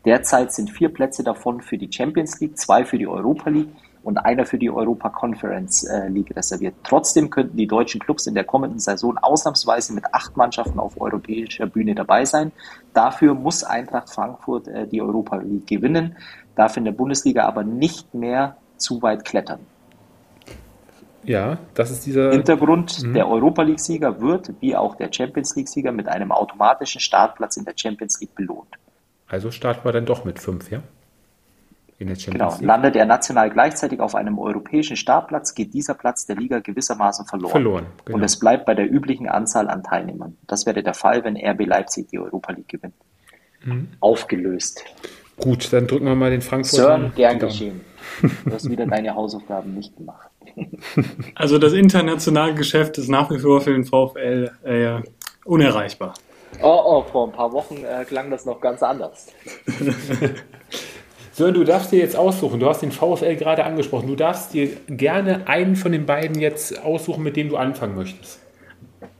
[0.05, 3.69] Derzeit sind vier Plätze davon für die Champions League, zwei für die Europa League
[4.03, 6.75] und einer für die Europa Conference äh, League reserviert.
[6.83, 11.65] Trotzdem könnten die deutschen Clubs in der kommenden Saison ausnahmsweise mit acht Mannschaften auf europäischer
[11.65, 12.51] Bühne dabei sein.
[12.93, 16.17] Dafür muss Eintracht Frankfurt äh, die Europa League gewinnen,
[16.55, 19.59] darf in der Bundesliga aber nicht mehr zu weit klettern.
[21.23, 23.01] Ja, das ist dieser Hintergrund.
[23.01, 23.13] Mhm.
[23.13, 27.73] Der Europa League-Sieger wird, wie auch der Champions League-Sieger, mit einem automatischen Startplatz in der
[27.77, 28.75] Champions League belohnt.
[29.27, 30.83] Also starten wir dann doch mit fünf, ja?
[32.03, 32.73] In der Champions genau.
[32.73, 37.51] Landet er national gleichzeitig auf einem europäischen Startplatz, geht dieser Platz der Liga gewissermaßen verloren.
[37.51, 37.85] Verloren.
[38.05, 38.17] Genau.
[38.17, 40.37] Und es bleibt bei der üblichen Anzahl an Teilnehmern.
[40.47, 42.95] Das wäre der Fall, wenn RB Leipzig die Europa League gewinnt.
[43.63, 43.87] Mhm.
[43.99, 44.83] Aufgelöst.
[45.37, 46.79] Gut, dann drücken wir mal den Frankfurt.
[46.79, 47.81] Sören, gern geschehen.
[48.21, 50.29] Du hast wieder deine Hausaufgaben nicht gemacht.
[51.35, 55.01] Also das internationale Geschäft ist nach wie vor für den VfL äh,
[55.45, 56.13] unerreichbar.
[56.61, 59.33] Oh, oh, vor ein paar Wochen äh, klang das noch ganz anders.
[61.35, 62.59] So, du darfst dir jetzt aussuchen.
[62.59, 64.07] Du hast den VfL gerade angesprochen.
[64.07, 68.39] Du darfst dir gerne einen von den beiden jetzt aussuchen, mit dem du anfangen möchtest.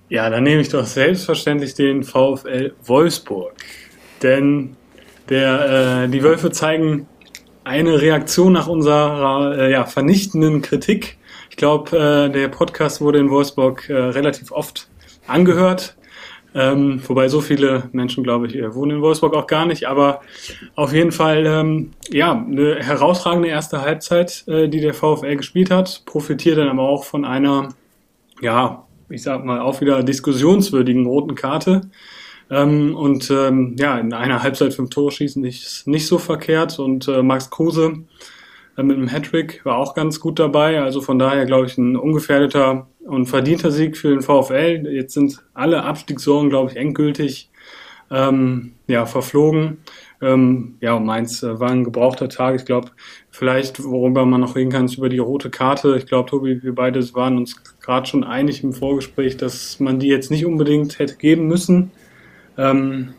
[0.10, 3.54] Ja, dann nehme ich doch selbstverständlich den VfL Wolfsburg.
[4.22, 4.76] Denn
[5.30, 7.08] der, äh, die Wölfe zeigen
[7.64, 11.18] eine Reaktion nach unserer äh, ja, vernichtenden Kritik.
[11.50, 14.88] Ich glaube, äh, der Podcast wurde in Wolfsburg äh, relativ oft
[15.26, 15.96] angehört.
[16.56, 19.88] Ähm, wobei so viele Menschen, glaube ich, wohnen in Wolfsburg auch gar nicht.
[19.88, 20.22] Aber
[20.76, 26.04] auf jeden Fall, ähm, ja, eine herausragende erste Halbzeit, äh, die der VfL gespielt hat.
[26.06, 27.70] Profitiert dann aber auch von einer,
[28.42, 31.82] ja, ich sag mal, auch wieder diskussionswürdigen roten Karte.
[32.52, 36.78] Ähm, und ähm, ja, in einer Halbzeit fünf Tore schießen ist nicht so verkehrt.
[36.78, 38.04] Und äh, Max Kruse
[38.78, 40.82] äh, mit einem Hattrick war auch ganz gut dabei.
[40.82, 44.88] Also von daher, glaube ich, ein ungefährdeter und verdienter Sieg für den VfL.
[44.92, 47.50] Jetzt sind alle Abstiegssorgen, glaube ich, endgültig
[48.12, 49.80] ähm, ja, verflogen.
[50.22, 52.56] Ähm, ja, Mainz äh, war ein gebrauchter Tag.
[52.56, 52.92] Ich glaube,
[53.30, 55.98] vielleicht, worüber man noch reden kann, ist über die rote Karte.
[55.98, 60.08] Ich glaube, Tobi, wir beide waren uns gerade schon einig im Vorgespräch, dass man die
[60.08, 61.92] jetzt nicht unbedingt hätte geben müssen.
[62.58, 63.14] Ähm,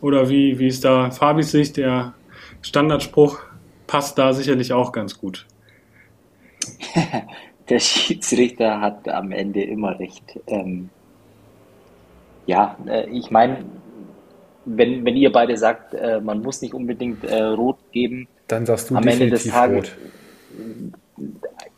[0.00, 1.76] oder wie, wie ist da Fabis Sicht?
[1.76, 2.14] Der
[2.62, 3.40] Standardspruch
[3.86, 5.46] passt da sicherlich auch ganz gut.
[7.68, 10.40] der Schiedsrichter hat am Ende immer recht.
[10.46, 10.90] Ähm,
[12.46, 13.64] ja, äh, ich meine,
[14.64, 18.90] wenn, wenn ihr beide sagt, äh, man muss nicht unbedingt äh, rot geben, dann sagst
[18.90, 19.90] du am Ende des Tages.
[19.90, 19.96] Rot.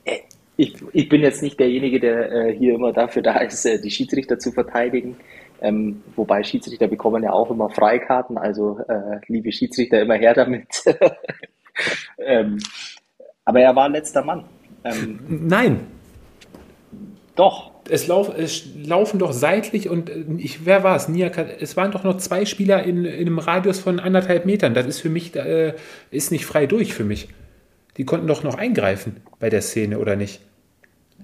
[0.05, 0.19] Äh,
[0.57, 3.91] ich, ich bin jetzt nicht derjenige, der äh, hier immer dafür da ist, äh, die
[3.91, 5.17] Schiedsrichter zu verteidigen.
[5.61, 8.79] Ähm, wobei Schiedsrichter bekommen ja auch immer Freikarten, also
[9.27, 10.85] liebe Schiedsrichter immer her damit.
[12.19, 12.59] ähm,
[13.47, 14.45] aber er war letzter Mann.
[14.93, 15.81] Ähm, Nein.
[17.35, 17.73] Doch.
[17.89, 21.09] Es, lauf, es, laufen doch seitlich und äh, ich, wer war es?
[21.61, 24.75] Es waren doch noch zwei Spieler in, in einem Radius von anderthalb Metern.
[24.75, 25.75] Das ist für mich, äh,
[26.11, 27.29] ist nicht frei durch für mich.
[27.97, 30.41] Die konnten doch noch eingreifen bei der Szene, oder nicht?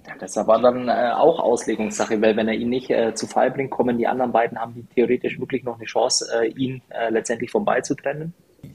[0.07, 3.51] Ja, das war dann äh, auch Auslegungssache, weil wenn er ihn nicht äh, zu Fall
[3.51, 7.11] bringt, kommen die anderen beiden, haben die theoretisch wirklich noch eine Chance, äh, ihn äh,
[7.11, 8.33] letztendlich vom Ball zu trennen.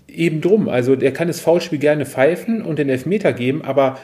[0.08, 0.70] Eben drum.
[0.70, 3.98] Also der kann das Foulspiel gerne pfeifen und den Elfmeter geben, aber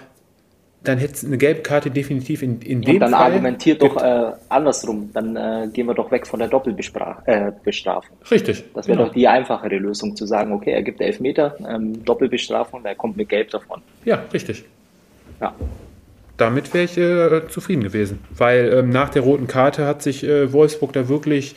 [0.83, 3.95] dann hätte es eine gelbe Karte definitiv in, in dem Und dann Fall argumentiert doch
[3.95, 5.09] äh, andersrum.
[5.13, 7.23] Dann äh, gehen wir doch weg von der Doppelbestrafung.
[7.25, 7.51] Äh,
[8.29, 8.65] Richtig.
[8.73, 9.07] Das wäre genau.
[9.07, 13.29] doch die einfachere Lösung, zu sagen, okay, er gibt Elfmeter, ähm, Doppelbestrafung, er kommt mit
[13.29, 13.81] Gelb davon.
[14.03, 14.65] Ja, richtig.
[15.39, 15.55] Ja.
[16.35, 20.51] Damit wäre ich äh, zufrieden gewesen, weil ähm, nach der roten Karte hat sich äh,
[20.51, 21.55] Wolfsburg da wirklich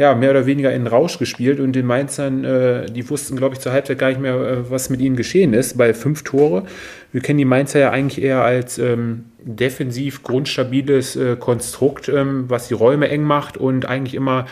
[0.00, 3.54] ja, mehr oder weniger in den Rausch gespielt und den Mainzern, äh, die wussten, glaube
[3.54, 6.64] ich, zur Halbzeit gar nicht mehr, äh, was mit ihnen geschehen ist, weil fünf Tore.
[7.12, 12.68] Wir kennen die Mainzer ja eigentlich eher als ähm, defensiv grundstabiles äh, Konstrukt, ähm, was
[12.68, 14.46] die Räume eng macht und eigentlich immer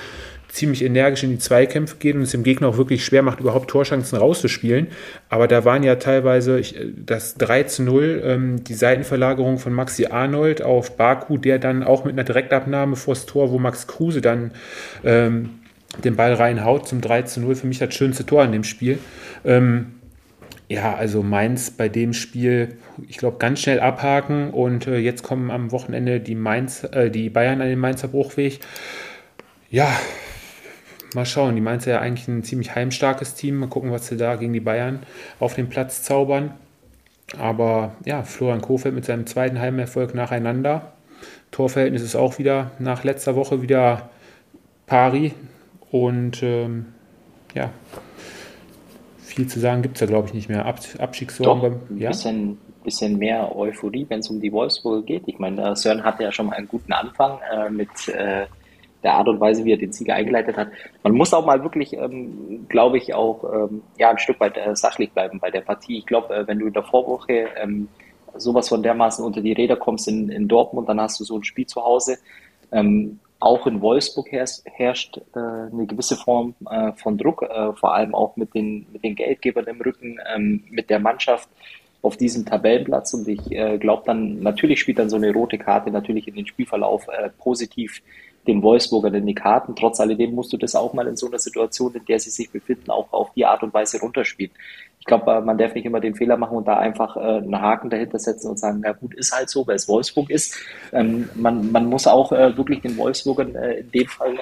[0.48, 3.70] ziemlich energisch in die Zweikämpfe geht und es dem Gegner auch wirklich schwer macht, überhaupt
[3.70, 4.88] Torschancen rauszuspielen.
[5.28, 10.06] Aber da waren ja teilweise ich, das 3 zu 0, ähm, die Seitenverlagerung von Maxi
[10.06, 14.52] Arnold auf Baku, der dann auch mit einer Direktabnahme vors Tor, wo Max Kruse dann
[15.04, 15.50] ähm,
[16.02, 18.98] den Ball reinhaut zum 3 zu 0, für mich das schönste Tor in dem Spiel.
[19.44, 19.98] Ähm,
[20.68, 22.76] ja, also Mainz bei dem Spiel,
[23.08, 27.30] ich glaube, ganz schnell abhaken und äh, jetzt kommen am Wochenende die, Mainz, äh, die
[27.30, 28.60] Bayern an den Mainzer Bruchweg.
[29.70, 29.88] Ja,
[31.14, 31.54] mal schauen.
[31.54, 33.56] Die Mainzer ja eigentlich ein ziemlich heimstarkes Team.
[33.58, 35.00] Mal gucken, was sie da gegen die Bayern
[35.40, 36.52] auf den Platz zaubern.
[37.38, 40.92] Aber ja, Florian Kofeld mit seinem zweiten Heimerfolg nacheinander.
[41.50, 44.10] Torverhältnis ist auch wieder nach letzter Woche wieder
[44.86, 45.34] pari.
[45.90, 46.86] Und ähm,
[47.54, 47.70] ja,
[49.20, 50.66] viel zu sagen gibt es da, glaube ich, nicht mehr.
[50.66, 51.62] Ab, Abstiegssorgen.
[51.62, 52.08] Doch, ein ja?
[52.08, 55.22] bisschen, bisschen mehr Euphorie, wenn es um die Wolfsburg geht.
[55.26, 58.46] Ich meine, Sören hatte ja schon mal einen guten Anfang äh, mit äh,
[59.02, 60.68] der Art und Weise, wie er den Sieger eingeleitet hat.
[61.02, 64.74] Man muss auch mal wirklich, ähm, glaube ich, auch ähm, ja, ein Stück weit äh,
[64.74, 65.98] sachlich bleiben bei der Partie.
[65.98, 67.88] Ich glaube, äh, wenn du in der Vorwoche ähm,
[68.36, 71.44] sowas von dermaßen unter die Räder kommst in, in Dortmund, dann hast du so ein
[71.44, 72.18] Spiel zu Hause.
[72.72, 77.94] Ähm, auch in Wolfsburg herrscht, herrscht äh, eine gewisse Form äh, von Druck, äh, vor
[77.94, 81.48] allem auch mit den, mit den Geldgebern im Rücken, ähm, mit der Mannschaft
[82.02, 83.14] auf diesem Tabellenplatz.
[83.14, 86.46] Und ich äh, glaube dann, natürlich spielt dann so eine rote Karte natürlich in den
[86.46, 88.02] Spielverlauf äh, positiv
[88.48, 89.76] den Wolfsburger in die Karten.
[89.76, 92.50] Trotz alledem musst du das auch mal in so einer Situation, in der sie sich
[92.50, 94.50] befinden, auch auf die Art und Weise runterspielen
[95.08, 97.90] glaube, äh, man darf nicht immer den Fehler machen und da einfach äh, einen Haken
[97.90, 100.56] dahinter setzen und sagen, na gut, ist halt so, weil es Wolfsburg ist.
[100.92, 104.38] Ähm, man, man muss auch äh, wirklich den Wolfsburgern in dem Fall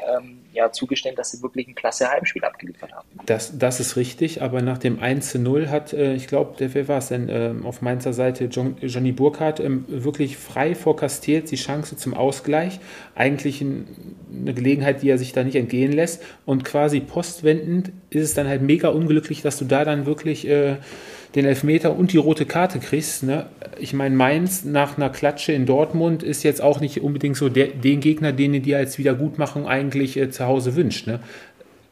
[0.56, 3.06] ähm, ja zugestehen, dass sie wirklich ein klasse Heimspiel abgeliefert haben.
[3.26, 6.88] Das, das ist richtig, aber nach dem 1 zu 0 hat, äh, ich glaube, wer
[6.88, 11.50] war es denn, äh, auf Mainzer Seite John, Johnny Burkhardt ähm, wirklich frei vor Castells
[11.50, 12.80] die Chance zum Ausgleich.
[13.14, 13.86] Eigentlich ein,
[14.32, 16.22] eine Gelegenheit, die er sich da nicht entgehen lässt.
[16.44, 20.76] Und quasi postwendend ist es dann halt mega unglücklich, dass du da dann wirklich äh,
[21.36, 23.22] den Elfmeter und die rote Karte kriegst.
[23.22, 23.46] Ne?
[23.78, 27.68] Ich meine, Mainz nach einer Klatsche in Dortmund ist jetzt auch nicht unbedingt so der,
[27.68, 31.06] den Gegner, den du dir als Wiedergutmachung eigentlich äh, zu Hause wünscht.
[31.06, 31.20] Ne?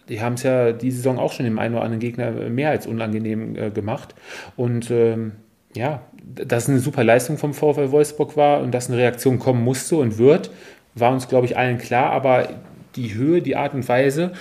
[0.09, 2.86] Die haben es ja die Saison auch schon dem einen oder anderen Gegner mehr als
[2.86, 4.14] unangenehm äh, gemacht.
[4.57, 5.32] Und ähm,
[5.74, 9.97] ja, dass eine super Leistung vom VfL Wolfsburg war und dass eine Reaktion kommen musste
[9.97, 10.51] und wird,
[10.95, 12.11] war uns, glaube ich, allen klar.
[12.12, 12.49] Aber
[12.97, 14.32] die Höhe, die Art und Weise,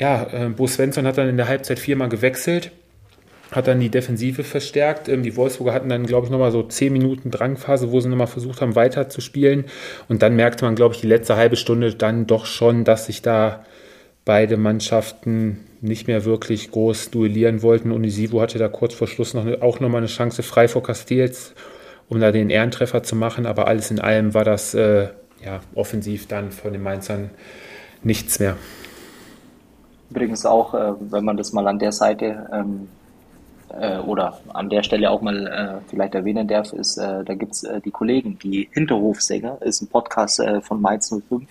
[0.00, 2.72] ja, äh, Bo Svensson hat dann in der Halbzeit viermal gewechselt
[3.52, 5.08] hat dann die Defensive verstärkt.
[5.08, 8.26] Ähm, die Wolfsburger hatten dann, glaube ich, nochmal so zehn Minuten Drangphase, wo sie nochmal
[8.26, 9.66] versucht haben, weiter zu spielen.
[10.08, 13.22] Und dann merkte man, glaube ich, die letzte halbe Stunde dann doch schon, dass sich
[13.22, 13.64] da
[14.24, 17.92] beide Mannschaften nicht mehr wirklich groß duellieren wollten.
[17.92, 21.54] Unisivo hatte da kurz vor Schluss noch auch nochmal eine Chance frei vor Castells,
[22.08, 23.46] um da den Ehrentreffer zu machen.
[23.46, 25.08] Aber alles in allem war das äh,
[25.44, 27.30] ja, offensiv dann von den Mainzern
[28.02, 28.56] nichts mehr.
[30.10, 32.88] Übrigens auch, äh, wenn man das mal an der Seite ähm,
[33.80, 37.64] äh, oder an der Stelle auch mal äh, vielleicht erwähnen darf, ist, äh, da gibt's
[37.64, 41.44] äh, die Kollegen, die Hinterhofsänger, ist ein Podcast äh, von Mainz 05.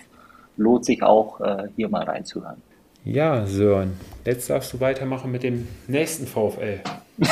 [0.56, 2.62] Lohnt sich auch, äh, hier mal reinzuhören.
[3.04, 6.80] Ja, Sören, jetzt darfst du weitermachen mit dem nächsten VfL.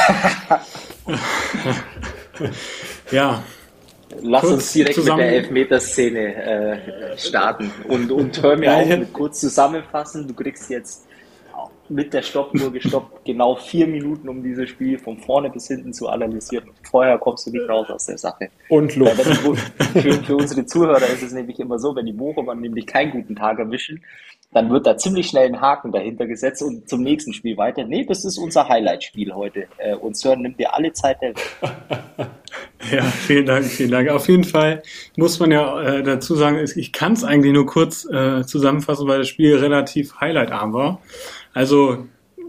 [3.13, 3.43] ja.
[4.23, 5.21] Lass kurz uns direkt zusammen.
[5.21, 10.27] mit der Elfmeterszene äh, starten und, und hör mir auch kurz zusammenfassen.
[10.27, 11.07] Du kriegst jetzt
[11.91, 16.09] mit der Stoppuhr gestoppt, genau vier Minuten, um dieses Spiel von vorne bis hinten zu
[16.09, 16.71] analysieren.
[16.83, 18.51] Vorher kommst du nicht raus aus der Sache.
[18.69, 19.11] Und los.
[19.13, 23.37] Für, für, unsere Zuhörer ist es nämlich immer so, wenn die Bochumer nämlich keinen guten
[23.37, 24.03] Tag erwischen,
[24.53, 27.85] dann wird da ziemlich schnell ein Haken dahinter gesetzt und zum nächsten Spiel weiter.
[27.85, 29.67] Nee, das ist unser Highlight-Spiel heute.
[29.79, 32.31] Äh, und Sören nimmt dir alle Zeit der Welt.
[32.91, 34.09] Ja, vielen Dank, vielen Dank.
[34.09, 34.83] Auf jeden Fall
[35.17, 39.19] muss man ja äh, dazu sagen, ich kann es eigentlich nur kurz äh, zusammenfassen, weil
[39.19, 41.01] das Spiel relativ highlightarm war.
[41.53, 42.07] Also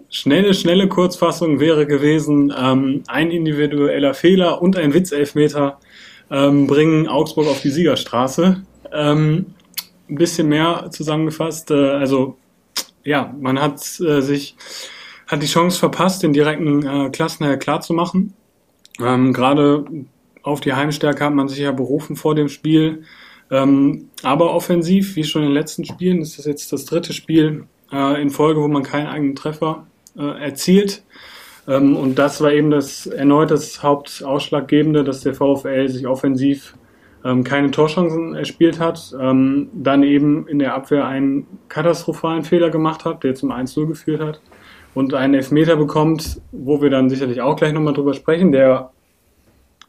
[0.10, 5.80] schnelle, schnelle Kurzfassung wäre gewesen, ähm, ein individueller Fehler und ein Witzelfmeter
[6.30, 8.64] ähm, bringen Augsburg auf die Siegerstraße.
[8.93, 9.45] Ähm,
[10.10, 12.38] ein bisschen mehr zusammengefasst, äh, also
[13.04, 14.56] ja, man hat äh, sich
[15.28, 18.34] hat die Chance verpasst, den direkten äh, Klassenerhalt klar zu machen.
[18.99, 19.86] Ähm, Gerade
[20.43, 23.04] auf die Heimstärke hat man sich ja berufen vor dem Spiel.
[23.49, 27.66] Ähm, aber offensiv, wie schon in den letzten Spielen, ist das jetzt das dritte Spiel,
[27.92, 29.86] äh, in Folge, wo man keinen eigenen Treffer
[30.18, 31.04] äh, erzielt.
[31.68, 36.76] Ähm, und das war eben das erneut das Hauptausschlaggebende, dass der VfL sich offensiv
[37.24, 43.06] ähm, keine Torchancen erspielt hat, ähm, dann eben in der Abwehr einen katastrophalen Fehler gemacht
[43.06, 44.42] hat, der zum 1-0 geführt hat
[44.94, 48.92] und einen Elfmeter bekommt, wo wir dann sicherlich auch gleich nochmal drüber sprechen, der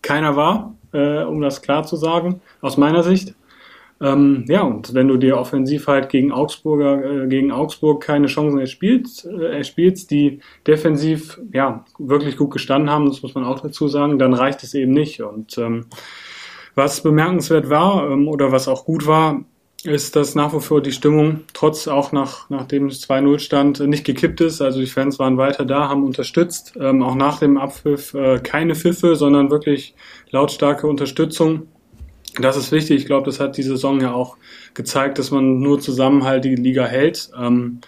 [0.02, 3.34] keiner war, äh, um das klar zu sagen, aus meiner Sicht.
[4.02, 8.58] Ähm, ja, und wenn du dir offensiv halt gegen Augsburger, äh, gegen Augsburg keine Chancen
[8.58, 13.86] erspielst, äh, erspielst, die defensiv ja wirklich gut gestanden haben, das muss man auch dazu
[13.86, 15.22] sagen, dann reicht es eben nicht.
[15.22, 15.86] Und ähm,
[16.74, 19.44] was bemerkenswert war ähm, oder was auch gut war,
[19.84, 24.04] ist, dass nach wie vor die Stimmung, trotz auch nach, nachdem es 2-0 stand, nicht
[24.04, 24.60] gekippt ist.
[24.60, 26.74] Also die Fans waren weiter da, haben unterstützt.
[26.80, 29.94] Ähm, auch nach dem Abpfiff äh, keine Pfiffe, sondern wirklich
[30.30, 31.68] lautstarke Unterstützung.
[32.40, 33.00] Das ist wichtig.
[33.00, 34.36] Ich glaube, das hat die Saison ja auch
[34.74, 37.30] gezeigt, dass man nur zusammen halt die Liga hält.
[37.38, 37.80] Ähm,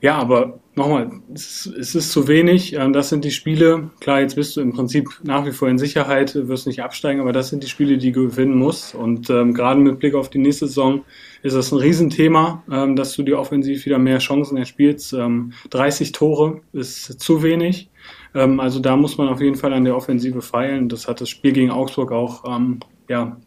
[0.00, 2.74] ja, aber nochmal, es, es, ist zu wenig.
[2.74, 3.90] Ähm, das sind die Spiele.
[4.00, 7.32] Klar, jetzt bist du im Prinzip nach wie vor in Sicherheit, wirst nicht absteigen, aber
[7.32, 8.94] das sind die Spiele, die du gewinnen musst.
[8.94, 11.04] Und ähm, gerade mit Blick auf die nächste Saison
[11.42, 15.12] ist das ein Riesenthema, ähm, dass du dir offensiv wieder mehr Chancen erspielst.
[15.12, 17.90] Ähm, 30 Tore ist zu wenig.
[18.34, 20.88] Ähm, also da muss man auf jeden Fall an der Offensive feilen.
[20.88, 23.38] Das hat das Spiel gegen Augsburg auch ähm, ja,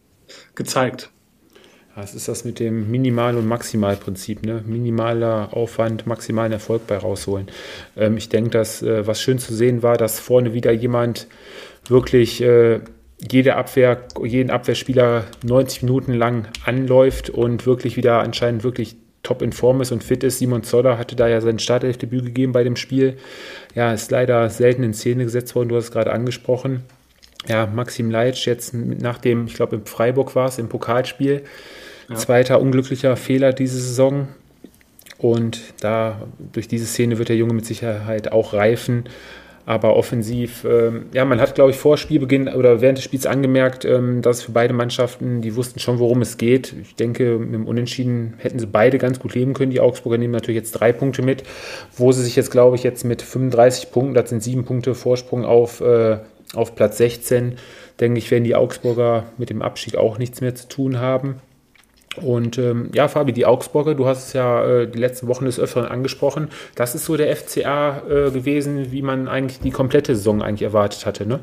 [0.56, 1.10] gezeigt.
[1.96, 4.46] Was ist das mit dem Minimal- und Maximalprinzip?
[4.46, 4.64] Ne?
[4.66, 7.48] Minimaler Aufwand, maximalen Erfolg bei rausholen.
[7.98, 11.28] Ähm, ich denke, dass äh, was schön zu sehen war, dass vorne wieder jemand
[11.88, 12.80] wirklich äh,
[13.30, 19.52] jede Abwehr, jeden Abwehrspieler 90 Minuten lang anläuft und wirklich wieder anscheinend wirklich top in
[19.52, 20.40] Form ist und fit ist.
[20.40, 23.18] Simon Zoller hatte da ja sein Startelfdebüt gegeben bei dem Spiel.
[23.76, 26.84] Ja, ist leider selten in Szene gesetzt worden, du hast es gerade angesprochen.
[27.48, 31.44] Ja, Maxim Leitsch jetzt nach dem, ich glaube, im Freiburg war es, im Pokalspiel,
[32.10, 32.16] ja.
[32.16, 34.28] Zweiter unglücklicher Fehler diese Saison.
[35.18, 36.22] Und da
[36.52, 39.06] durch diese Szene wird der Junge mit Sicherheit auch reifen.
[39.68, 43.86] Aber offensiv, ähm, ja, man hat, glaube ich, vor Spielbeginn oder während des Spiels angemerkt,
[43.86, 46.74] ähm, dass für beide Mannschaften, die wussten schon, worum es geht.
[46.82, 49.70] Ich denke, mit dem Unentschieden hätten sie beide ganz gut leben können.
[49.70, 51.44] Die Augsburger nehmen natürlich jetzt drei Punkte mit,
[51.96, 55.46] wo sie sich jetzt, glaube ich, jetzt mit 35 Punkten, das sind sieben Punkte Vorsprung
[55.46, 56.18] auf, äh,
[56.56, 57.58] auf Platz 16,
[58.00, 61.42] denke ich, werden die Augsburger mit dem Abstieg auch nichts mehr zu tun haben.
[62.22, 65.60] Und ähm, ja, Fabi, die Augsburger, du hast es ja äh, die letzten Wochen des
[65.60, 66.50] Öfteren angesprochen.
[66.76, 71.06] Das ist so der FCA äh, gewesen, wie man eigentlich die komplette Saison eigentlich erwartet
[71.06, 71.40] hatte, ne?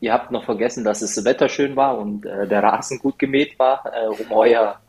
[0.00, 3.58] Ihr habt noch vergessen, dass das Wetter schön war und äh, der Rasen gut gemäht
[3.58, 4.80] war, äh, um euer,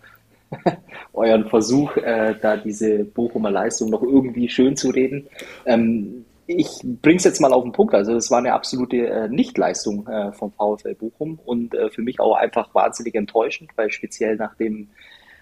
[1.14, 5.28] euren Versuch, äh, da diese Bochumer Leistung noch irgendwie schön zu reden.
[5.66, 7.94] Ähm, ich bringe es jetzt mal auf den Punkt.
[7.94, 12.20] Also es war eine absolute äh, Nichtleistung äh, vom VfL Bochum und äh, für mich
[12.20, 14.90] auch einfach wahnsinnig enttäuschend, weil speziell nach dem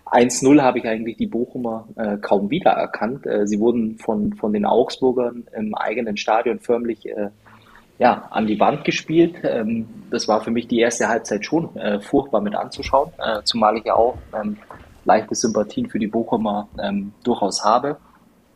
[0.06, 3.26] 1-0 habe ich eigentlich die Bochumer äh, kaum wiedererkannt.
[3.26, 7.30] Äh, sie wurden von, von den Augsburgern im eigenen Stadion förmlich äh,
[8.00, 9.36] ja, an die Wand gespielt.
[9.44, 13.78] Ähm, das war für mich die erste Halbzeit schon äh, furchtbar mit anzuschauen, äh, zumal
[13.78, 14.58] ich ja auch ähm,
[15.06, 17.98] leichte Sympathien für die Bochumer ähm, durchaus habe.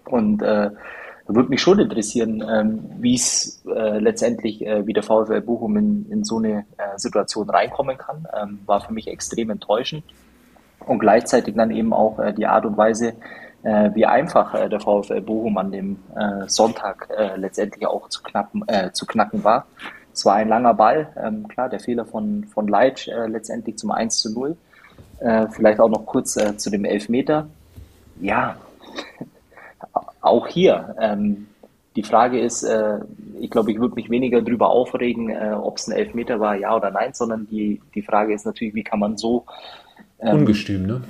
[0.06, 0.72] Und äh,
[1.26, 6.11] würde mich schon interessieren, ähm, wie es äh, letztendlich äh, wie der VfL Bochum in,
[6.11, 8.28] in so eine äh, Situation reinkommen kann.
[8.36, 10.03] Ähm, war für mich extrem enttäuschend
[10.86, 13.13] und gleichzeitig dann eben auch äh, die Art und Weise,
[13.63, 18.21] äh, wie einfach äh, der VfL Bochum an dem äh, Sonntag äh, letztendlich auch zu,
[18.21, 19.65] knappen, äh, zu knacken war.
[20.13, 23.91] Es war ein langer Ball, ähm, klar, der Fehler von, von Leitsch äh, letztendlich zum
[23.91, 24.57] 1 zu 0.
[25.19, 27.47] Äh, vielleicht auch noch kurz äh, zu dem Elfmeter.
[28.19, 28.57] Ja,
[30.24, 30.95] auch hier.
[30.99, 31.47] Ähm,
[31.95, 32.99] die Frage ist, äh,
[33.39, 36.76] ich glaube, ich würde mich weniger darüber aufregen, äh, ob es ein Elfmeter war, ja
[36.76, 39.45] oder nein, sondern die, die Frage ist natürlich, wie kann man so
[40.19, 41.01] ähm, ungestüm, ne?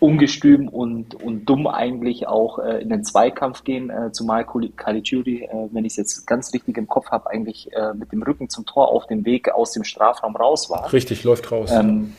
[0.00, 5.68] ungestüm und, und dumm eigentlich auch äh, in den Zweikampf gehen, äh, zumal Caligiuri, äh,
[5.70, 8.66] wenn ich es jetzt ganz richtig im Kopf habe, eigentlich äh, mit dem Rücken zum
[8.66, 10.92] Tor auf dem Weg aus dem Strafraum raus war.
[10.92, 11.70] Richtig, läuft raus.
[11.72, 12.14] Ähm,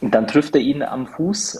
[0.00, 1.58] dann trifft er ihn am Fuß,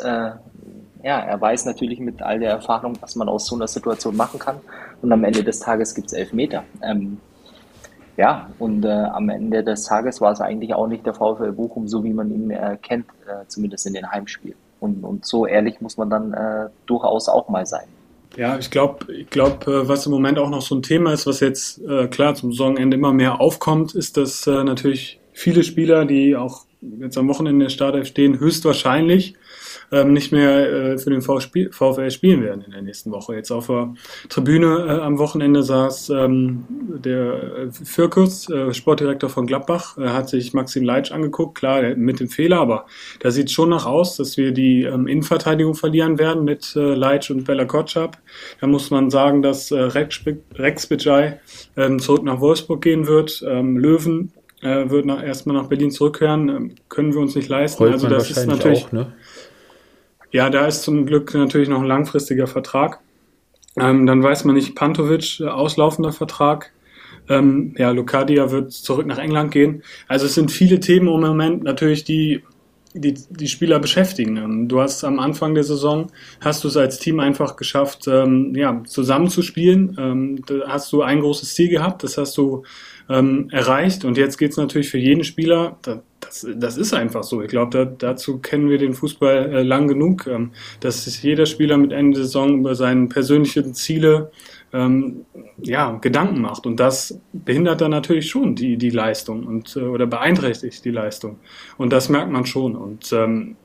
[1.06, 4.40] ja, er weiß natürlich mit all der Erfahrung, was man aus so einer Situation machen
[4.40, 4.56] kann.
[5.02, 6.64] Und am Ende des Tages gibt es elf Meter.
[6.82, 7.18] Ähm,
[8.16, 11.86] ja, und äh, am Ende des Tages war es eigentlich auch nicht der VfL Bochum,
[11.86, 14.56] so wie man ihn äh, kennt, äh, zumindest in den Heimspielen.
[14.80, 17.86] Und, und so ehrlich muss man dann äh, durchaus auch mal sein.
[18.36, 21.24] Ja, ich glaube, ich glaub, äh, was im Moment auch noch so ein Thema ist,
[21.24, 26.34] was jetzt äh, klar zum Saisonende immer mehr aufkommt, ist, dass natürlich viele Spieler, die
[26.34, 26.64] auch
[26.98, 29.36] jetzt am Wochenende in der Startelf stehen, höchstwahrscheinlich
[29.92, 33.34] ähm, nicht mehr äh, für den VfL spielen werden in der nächsten Woche.
[33.34, 33.94] Jetzt auf der
[34.28, 40.52] Tribüne äh, am Wochenende saß ähm, der äh, Fürkus, äh, Sportdirektor von Gladbach, hat sich
[40.54, 42.86] Maxim Leitsch angeguckt, klar, mit dem Fehler, aber
[43.20, 47.30] da sieht schon nach aus, dass wir die ähm, Innenverteidigung verlieren werden mit äh, Leitsch
[47.30, 48.18] und Bella Kotschap.
[48.60, 50.20] Da muss man sagen, dass äh, Rex,
[50.54, 51.38] Rex Bijay,
[51.76, 53.44] ähm, zurück nach Wolfsburg gehen wird.
[53.46, 54.32] Ähm, Löwen
[54.62, 57.80] äh, wird nach, erstmal nach Berlin zurückkehren, ähm, können wir uns nicht leisten.
[57.80, 59.12] Holtmann also das ist natürlich auch, ne?
[60.36, 63.00] Ja, da ist zum Glück natürlich noch ein langfristiger Vertrag.
[63.80, 66.74] Ähm, dann weiß man nicht, Pantovic, äh, auslaufender Vertrag.
[67.30, 69.82] Ähm, ja, Lucadia wird zurück nach England gehen.
[70.08, 72.42] Also es sind viele Themen im Moment natürlich, die
[72.92, 74.36] die, die Spieler beschäftigen.
[74.36, 78.54] Ähm, du hast am Anfang der Saison, hast du es als Team einfach geschafft, ähm,
[78.54, 79.96] ja, zusammenzuspielen.
[79.98, 82.64] Ähm, da hast du ein großes Ziel gehabt, das hast du
[83.08, 84.04] ähm, erreicht.
[84.04, 87.42] Und jetzt geht es natürlich für jeden Spieler, da, das, das ist einfach so.
[87.42, 91.46] Ich glaube, da, dazu kennen wir den Fußball äh, lang genug, ähm, dass sich jeder
[91.46, 94.30] Spieler mit Ende der Saison über seine persönlichen Ziele
[94.72, 95.24] ähm,
[95.58, 96.66] ja, Gedanken macht.
[96.66, 101.38] Und das behindert dann natürlich schon die, die Leistung und, äh, oder beeinträchtigt die Leistung.
[101.76, 102.74] Und das merkt man schon.
[102.74, 103.56] Und ähm,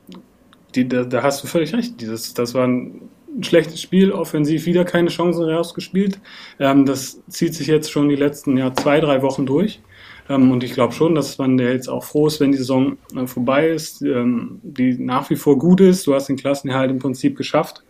[0.74, 2.00] die, da, da hast du völlig recht.
[2.00, 3.08] Dieses, das war ein
[3.40, 6.20] schlechtes Spiel, offensiv wieder keine Chancen rausgespielt.
[6.58, 9.80] Ähm, das zieht sich jetzt schon die letzten ja, zwei, drei Wochen durch.
[10.28, 13.26] Ähm, und ich glaube schon, dass man jetzt auch froh ist, wenn die Saison äh,
[13.26, 16.06] vorbei ist, ähm, die nach wie vor gut ist.
[16.06, 17.82] Du hast den Klassenerhalt im Prinzip geschafft.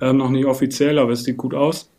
[0.00, 1.90] Ähm, noch nicht offiziell, aber es sieht gut aus.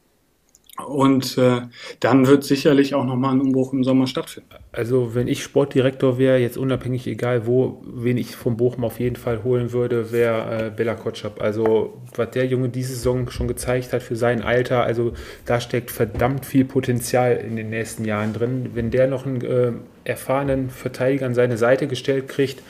[0.85, 1.61] Und äh,
[1.99, 4.49] dann wird sicherlich auch nochmal ein Umbruch im Sommer stattfinden.
[4.71, 9.15] Also wenn ich Sportdirektor wäre, jetzt unabhängig egal wo, wen ich vom Bochum auf jeden
[9.15, 11.41] Fall holen würde, wäre äh, Bella Kotschap.
[11.41, 15.13] Also was der Junge diese Saison schon gezeigt hat für sein Alter, also
[15.45, 18.69] da steckt verdammt viel Potenzial in den nächsten Jahren drin.
[18.75, 19.71] Wenn der noch einen äh,
[20.03, 22.61] erfahrenen Verteidiger an seine Seite gestellt kriegt,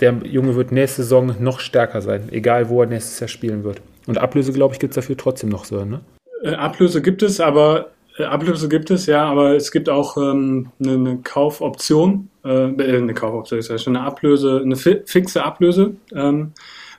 [0.00, 3.80] der Junge wird nächste Saison noch stärker sein, egal wo er nächstes Jahr spielen wird.
[4.06, 6.00] Und Ablöse, glaube ich, gibt es dafür trotzdem noch so, ne?
[6.46, 10.70] Äh, Ablöse gibt es, aber äh, Ablöse gibt es, ja, aber es gibt auch ähm,
[10.78, 15.42] eine, eine Kaufoption, äh, äh eine Kaufoption, ist ja schon eine Ablöse, eine fi fixe
[15.42, 16.52] Ablöse, ähm,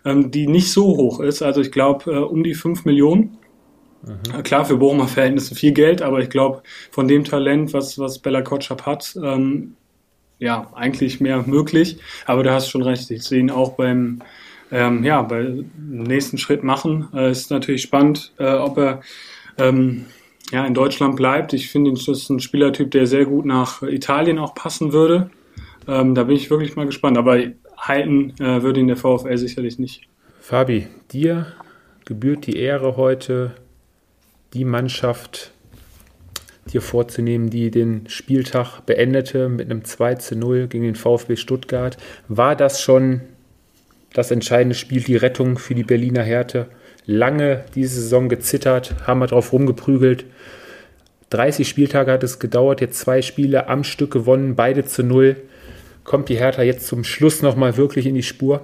[0.04, 1.41] ähm, die nicht so hoch ist.
[1.41, 3.38] Also ich glaube äh, um die 5 Millionen.
[4.04, 4.43] Mhm.
[4.43, 8.41] Klar, für Bochumer Verhältnisse viel Geld, aber ich glaube, von dem Talent, was, was Bella
[8.41, 9.76] Kotschap hat, ähm,
[10.39, 11.98] ja, eigentlich mehr möglich.
[12.26, 14.22] Aber du hast schon recht, ich sehe ihn auch beim,
[14.72, 17.08] ähm, ja, beim nächsten Schritt machen.
[17.14, 19.02] Äh, ist natürlich spannend, äh, ob er
[19.58, 20.05] ähm,
[20.51, 21.53] ja, in Deutschland bleibt.
[21.53, 25.30] Ich finde, das ist ein Spielertyp, der sehr gut nach Italien auch passen würde.
[25.88, 27.18] Ähm, da bin ich wirklich mal gespannt.
[27.18, 27.38] Aber
[27.78, 30.08] halten äh, würde ihn der VfL sicherlich nicht.
[30.39, 31.47] Fabi, dir
[32.05, 33.51] gebührt die Ehre heute,
[34.53, 35.51] die Mannschaft
[36.72, 41.97] dir vorzunehmen, die den Spieltag beendete mit einem 2 zu 0 gegen den VfB Stuttgart.
[42.28, 43.22] War das schon
[44.14, 46.68] das entscheidende Spiel, die Rettung für die Berliner Härte?
[47.08, 50.26] Lange diese Saison gezittert, haben wir drauf rumgeprügelt.
[51.32, 55.38] 30 Spieltage hat es gedauert, jetzt zwei Spiele am Stück gewonnen, beide zu null.
[56.03, 58.62] Kommt die Hertha jetzt zum Schluss nochmal wirklich in die Spur?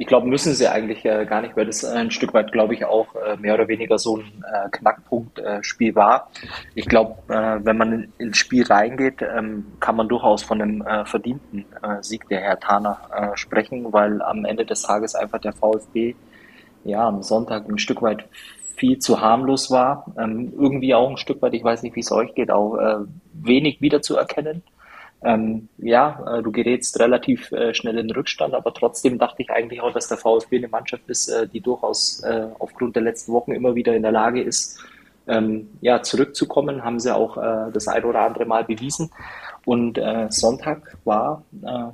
[0.00, 2.84] Ich glaube, müssen sie eigentlich äh, gar nicht, weil das ein Stück weit, glaube ich,
[2.84, 6.30] auch äh, mehr oder weniger so ein äh, Knackpunkt-Spiel äh, war.
[6.76, 11.04] Ich glaube, äh, wenn man ins Spiel reingeht, ähm, kann man durchaus von einem äh,
[11.04, 11.64] verdienten
[12.00, 16.14] Sieg der Herthaner sprechen, weil am Ende des Tages einfach der VfB
[16.84, 18.28] ja, am Sonntag ein Stück weit
[18.76, 20.06] viel zu harmlos war.
[20.18, 22.96] Ähm, irgendwie auch ein Stück weit, ich weiß nicht, wie es euch geht, auch äh,
[23.32, 24.62] wenig wiederzuerkennen.
[25.20, 29.80] Ähm, ja, äh, du gerätst relativ äh, schnell in Rückstand, aber trotzdem dachte ich eigentlich
[29.80, 33.50] auch, dass der VfB eine Mannschaft ist, äh, die durchaus äh, aufgrund der letzten Wochen
[33.52, 34.78] immer wieder in der Lage ist,
[35.26, 36.84] ähm, ja, zurückzukommen.
[36.84, 39.10] Haben sie auch äh, das ein oder andere Mal bewiesen.
[39.64, 40.00] Und
[40.30, 41.42] Sonntag war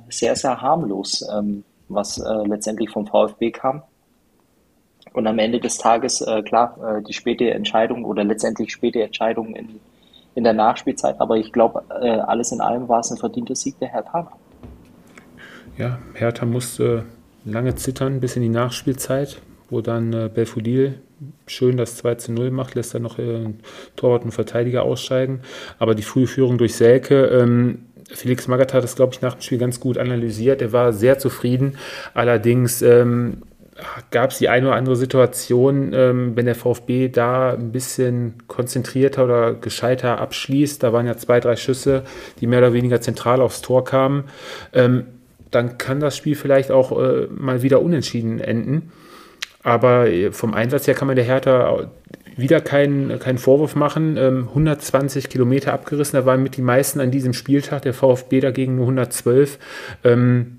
[0.07, 3.83] sehr, sehr harmlos, ähm, was letztendlich vom VfB kam.
[5.15, 9.55] Und am Ende des Tages, äh, klar, äh, die späte Entscheidung oder letztendlich späte Entscheidung
[9.55, 9.79] in,
[10.35, 11.21] in der Nachspielzeit.
[11.21, 14.29] Aber ich glaube, äh, alles in allem war es ein verdienter Sieg der Hertha.
[15.77, 17.05] Ja, Hertha musste
[17.45, 20.99] lange zittern bis in die Nachspielzeit, wo dann äh, Belfodil
[21.47, 23.53] schön das 2 zu 0 macht, lässt dann noch äh,
[23.95, 25.43] Torwart und Verteidiger aussteigen.
[25.79, 29.41] Aber die frühe Führung durch Selke, ähm, Felix Magath hat das, glaube ich, nach dem
[29.41, 30.61] Spiel ganz gut analysiert.
[30.61, 31.77] Er war sehr zufrieden.
[32.13, 33.43] Allerdings ähm,
[34.09, 39.25] gab es die eine oder andere Situation, ähm, wenn der VfB da ein bisschen konzentrierter
[39.25, 42.03] oder gescheiter abschließt, da waren ja zwei, drei Schüsse,
[42.39, 44.25] die mehr oder weniger zentral aufs Tor kamen,
[44.73, 45.05] ähm,
[45.51, 48.91] dann kann das Spiel vielleicht auch äh, mal wieder unentschieden enden.
[49.61, 51.89] Aber äh, vom Einsatz her kann man der Hertha
[52.37, 54.17] wieder keinen, keinen Vorwurf machen.
[54.17, 58.75] Ähm, 120 Kilometer abgerissen, da waren mit die meisten an diesem Spieltag, der VfB dagegen
[58.75, 59.59] nur 112.
[60.03, 60.54] Ähm,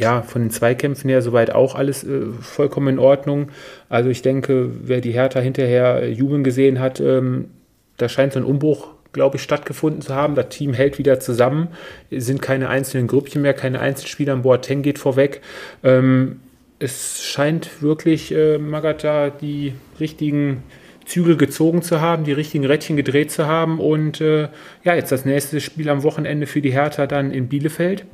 [0.00, 3.50] ja, von den Zweikämpfen her soweit auch alles äh, vollkommen in Ordnung.
[3.90, 7.50] Also ich denke, wer die Hertha hinterher jubeln gesehen hat, ähm,
[7.98, 10.34] da scheint so ein Umbruch, glaube ich, stattgefunden zu haben.
[10.36, 11.68] Das Team hält wieder zusammen,
[12.10, 14.64] sind keine einzelnen Grüppchen mehr, keine Einzelspieler an Bord.
[14.64, 15.42] Ten geht vorweg.
[15.84, 16.40] Ähm,
[16.78, 20.62] es scheint wirklich äh, Magata die richtigen
[21.04, 23.80] Zügel gezogen zu haben, die richtigen Rädchen gedreht zu haben.
[23.80, 24.48] Und äh,
[24.82, 28.06] ja, jetzt das nächste Spiel am Wochenende für die Hertha dann in Bielefeld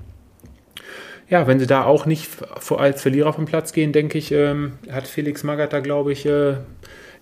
[1.28, 2.28] ja, wenn sie da auch nicht
[2.70, 6.56] als Verlierer vom Platz gehen, denke ich, ähm, hat Felix Magath glaube ich, äh,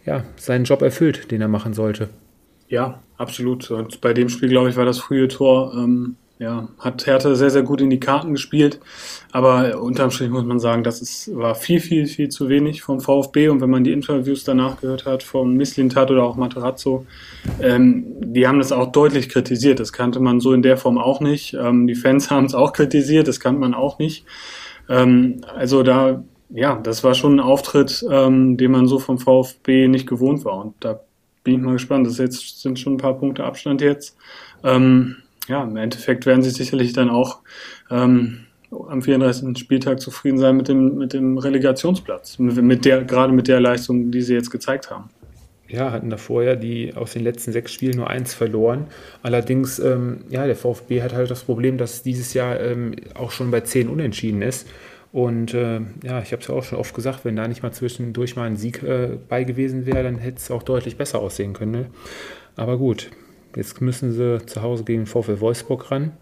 [0.04, 2.10] ja, seinen Job erfüllt, den er machen sollte.
[2.68, 3.70] Ja, absolut.
[3.70, 7.50] Und bei dem Spiel, glaube ich, war das frühe Tor ähm, ja, hat Hertha sehr,
[7.50, 8.80] sehr gut in die Karten gespielt.
[9.30, 13.00] Aber unterm Strich muss man sagen, das ist, war viel, viel, viel zu wenig vom
[13.00, 13.48] VfB.
[13.48, 17.06] Und wenn man die Interviews danach gehört hat von Misslintat oder auch Materazzo,
[17.60, 19.78] ähm, die haben das auch deutlich kritisiert.
[19.78, 21.54] Das kannte man so in der Form auch nicht.
[21.54, 24.26] Ähm, die Fans haben es auch kritisiert, das kannte man auch nicht.
[24.88, 29.86] Ähm, also da, ja, das war schon ein Auftritt, ähm, den man so vom VfB
[29.86, 30.58] nicht gewohnt war.
[30.58, 31.00] Und da
[31.44, 32.08] bin ich mal gespannt.
[32.08, 34.16] Das jetzt, sind schon ein paar Punkte Abstand jetzt.
[34.64, 35.16] Ähm,
[35.48, 37.40] ja, im Endeffekt werden sie sicherlich dann auch
[37.90, 39.56] ähm, am 34.
[39.58, 44.22] Spieltag zufrieden sein mit dem, mit dem Relegationsplatz, mit der, gerade mit der Leistung, die
[44.22, 45.10] sie jetzt gezeigt haben.
[45.66, 48.86] Ja, hatten da vorher die aus den letzten sechs Spielen nur eins verloren.
[49.22, 53.50] Allerdings, ähm, ja, der VfB hat halt das Problem, dass dieses Jahr ähm, auch schon
[53.50, 54.68] bei zehn Unentschieden ist.
[55.10, 57.72] Und äh, ja, ich habe es ja auch schon oft gesagt, wenn da nicht mal
[57.72, 61.54] zwischendurch mal ein Sieg äh, bei gewesen wäre, dann hätte es auch deutlich besser aussehen
[61.54, 61.70] können.
[61.70, 61.86] Ne?
[62.56, 63.10] Aber gut,
[63.56, 66.12] Jetzt müssen sie zu Hause gegen VfL Wolfsburg ran.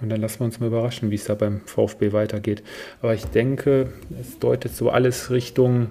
[0.00, 2.62] Und dann lassen wir uns mal überraschen, wie es da beim VfB weitergeht.
[3.02, 3.88] Aber ich denke,
[4.18, 5.88] es deutet so alles Richtung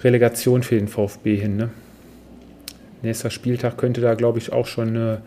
[0.00, 1.56] Relegation für den VfB hin.
[1.56, 1.70] Ne?
[3.02, 5.22] Nächster Spieltag könnte da, glaube ich, auch schon eine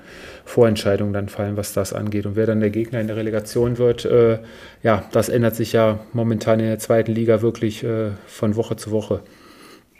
[0.45, 2.25] Vorentscheidung dann fallen, was das angeht.
[2.25, 4.39] Und wer dann der Gegner in der Relegation wird, äh,
[4.84, 8.91] ja, das ändert sich ja momentan in der zweiten Liga wirklich äh, von Woche zu
[8.91, 9.21] Woche.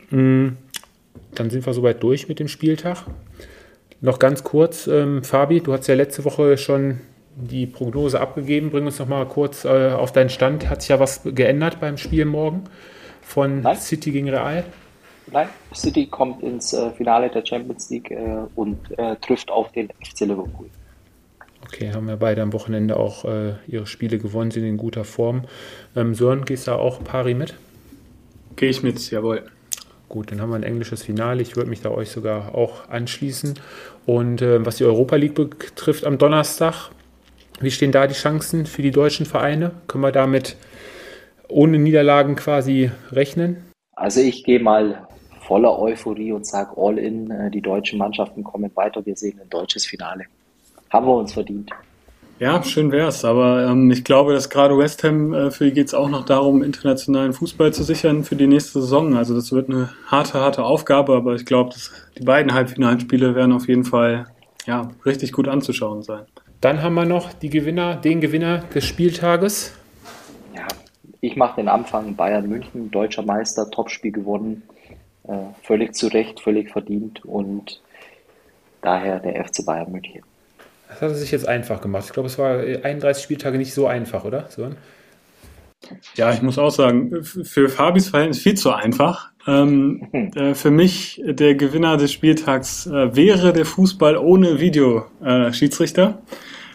[0.09, 0.57] Mhm.
[1.36, 3.05] Dann sind wir soweit durch mit dem Spieltag.
[4.02, 7.02] Noch ganz kurz, ähm, Fabi, du hast ja letzte Woche schon
[7.36, 8.72] die Prognose abgegeben.
[8.72, 10.70] Bring uns noch mal kurz äh, auf deinen Stand.
[10.70, 12.64] Hat sich ja was geändert beim Spiel morgen
[13.22, 13.78] von Nein.
[13.78, 14.64] City gegen Real?
[15.32, 19.89] Nein, City kommt ins äh, Finale der Champions League äh, und äh, trifft auf den
[20.04, 20.68] FC Liverpool.
[21.64, 25.43] Okay, haben ja beide am Wochenende auch äh, ihre Spiele gewonnen, sind in guter Form.
[25.95, 27.54] Ähm, Sören, gehst du auch pari mit?
[28.56, 29.43] Gehe ich mit, jawohl.
[30.12, 31.41] Gut, dann haben wir ein englisches Finale.
[31.41, 33.57] Ich würde mich da euch sogar auch anschließen.
[34.05, 36.89] Und äh, was die Europa League betrifft am Donnerstag,
[37.62, 39.72] wie stehen da die Chancen für die deutschen Vereine?
[39.88, 40.57] Können wir damit
[41.47, 43.64] ohne Niederlagen quasi rechnen?
[43.93, 45.07] Also ich gehe mal
[45.47, 49.05] voller Euphorie und sage all in, äh, die deutschen Mannschaften kommen weiter.
[49.05, 50.26] Wir sehen ein deutsches Finale.
[50.89, 51.72] Haben wir uns verdient.
[52.42, 53.24] Ja, schön wär's.
[53.24, 56.26] Aber ähm, ich glaube, dass gerade West Ham, äh, für die geht es auch noch
[56.26, 59.16] darum, internationalen Fußball zu sichern für die nächste Saison.
[59.16, 63.52] Also das wird eine harte, harte Aufgabe, aber ich glaube, dass die beiden Halbfinalspiele werden
[63.52, 64.26] auf jeden Fall
[64.66, 66.24] ja, richtig gut anzuschauen sein.
[66.62, 69.74] Dann haben wir noch die Gewinner, den Gewinner des Spieltages.
[70.56, 70.66] Ja,
[71.20, 74.64] ich mache den Anfang Bayern München, deutscher Meister, Topspiel gewonnen.
[75.28, 77.84] Äh, völlig zu Recht, völlig verdient und
[78.82, 80.24] daher der FC Bayern München.
[80.92, 82.04] Das hat er sich jetzt einfach gemacht.
[82.08, 84.48] Ich glaube, es war 31 Spieltage nicht so einfach, oder?
[84.50, 84.70] So.
[86.16, 89.32] Ja, ich muss auch sagen, für Fabis Verhältnis viel zu einfach.
[89.48, 90.32] Ähm, hm.
[90.36, 96.22] äh, für mich der Gewinner des Spieltags äh, wäre der Fußball ohne Videoschiedsrichter.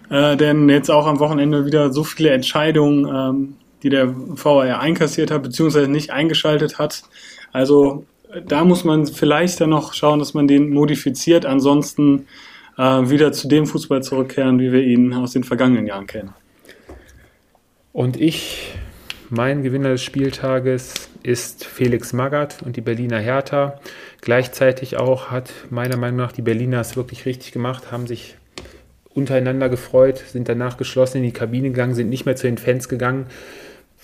[0.09, 5.31] Äh, denn jetzt auch am Wochenende wieder so viele Entscheidungen, ähm, die der VAR einkassiert
[5.31, 7.03] hat, beziehungsweise nicht eingeschaltet hat.
[7.53, 8.05] Also
[8.47, 11.45] da muss man vielleicht dann noch schauen, dass man den modifiziert.
[11.45, 12.27] Ansonsten
[12.79, 16.33] äh, wieder zu dem Fußball zurückkehren, wie wir ihn aus den vergangenen Jahren kennen.
[17.93, 18.75] Und ich,
[19.31, 23.81] mein Gewinner des Spieltages ist Felix Magath und die Berliner Hertha.
[24.21, 28.37] Gleichzeitig auch hat meiner Meinung nach die Berliner es wirklich richtig gemacht, haben sich
[29.15, 32.89] untereinander gefreut, sind danach geschlossen in die Kabine gegangen, sind nicht mehr zu den Fans
[32.89, 33.27] gegangen,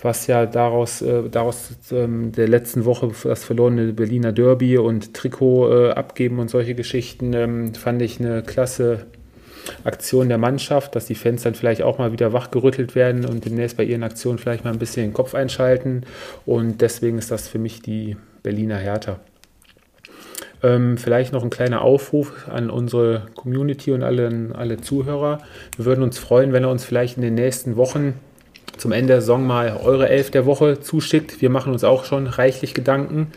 [0.02, 5.70] was ja daraus, äh, daraus ähm, der letzten Woche das verlorene Berliner Derby und Trikot
[5.70, 9.06] äh, abgeben und solche Geschichten ähm, fand ich eine klasse
[9.84, 13.76] Aktion der Mannschaft, dass die Fans dann vielleicht auch mal wieder wachgerüttelt werden und demnächst
[13.76, 16.02] bei ihren Aktionen vielleicht mal ein bisschen den Kopf einschalten.
[16.46, 19.20] Und deswegen ist das für mich die Berliner Hertha.
[20.64, 25.38] Ähm, vielleicht noch ein kleiner Aufruf an unsere Community und alle, alle Zuhörer.
[25.76, 28.14] Wir würden uns freuen, wenn ihr uns vielleicht in den nächsten Wochen
[28.76, 31.40] zum Ende der Saison mal eure Elf der Woche zuschickt.
[31.40, 33.28] Wir machen uns auch schon reichlich Gedanken,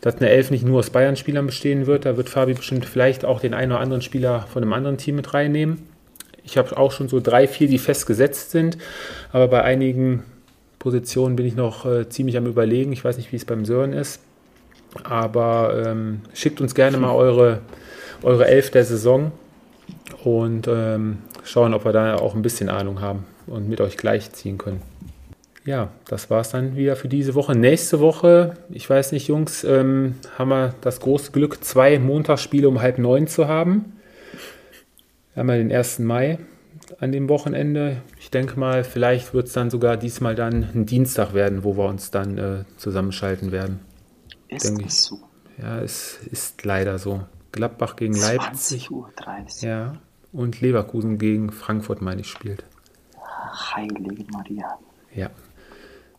[0.00, 2.04] dass eine Elf nicht nur aus Bayern-Spielern bestehen wird.
[2.04, 5.16] Da wird Fabi bestimmt vielleicht auch den einen oder anderen Spieler von einem anderen Team
[5.16, 5.82] mit reinnehmen.
[6.42, 8.76] Ich habe auch schon so drei, vier, die festgesetzt sind,
[9.32, 10.24] aber bei einigen
[10.78, 12.92] Positionen bin ich noch äh, ziemlich am Überlegen.
[12.92, 14.20] Ich weiß nicht, wie es beim Sören ist,
[15.04, 17.60] aber ähm, schickt uns gerne mal eure,
[18.22, 19.32] eure Elf der Saison
[20.22, 24.58] und ähm, schauen, ob wir da auch ein bisschen Ahnung haben und mit euch gleichziehen
[24.58, 24.82] können.
[25.64, 27.54] Ja, das war es dann wieder für diese Woche.
[27.54, 32.82] Nächste Woche, ich weiß nicht, Jungs, ähm, haben wir das große Glück, zwei Montagsspiele um
[32.82, 33.94] halb neun zu haben.
[35.34, 36.00] Ja den 1.
[36.00, 36.38] Mai
[37.00, 38.02] an dem Wochenende.
[38.20, 41.86] Ich denke mal, vielleicht wird es dann sogar diesmal dann ein Dienstag werden, wo wir
[41.86, 43.80] uns dann äh, zusammenschalten werden.
[44.48, 45.18] Ist denke es so?
[45.60, 47.22] Ja, es ist leider so.
[47.52, 48.88] Gladbach gegen Leipzig.
[48.88, 49.10] 20.30 Uhr.
[49.60, 49.96] Ja,
[50.32, 52.64] und Leverkusen gegen Frankfurt, meine ich, spielt.
[53.74, 54.78] Heilige Maria.
[55.14, 55.30] Ja.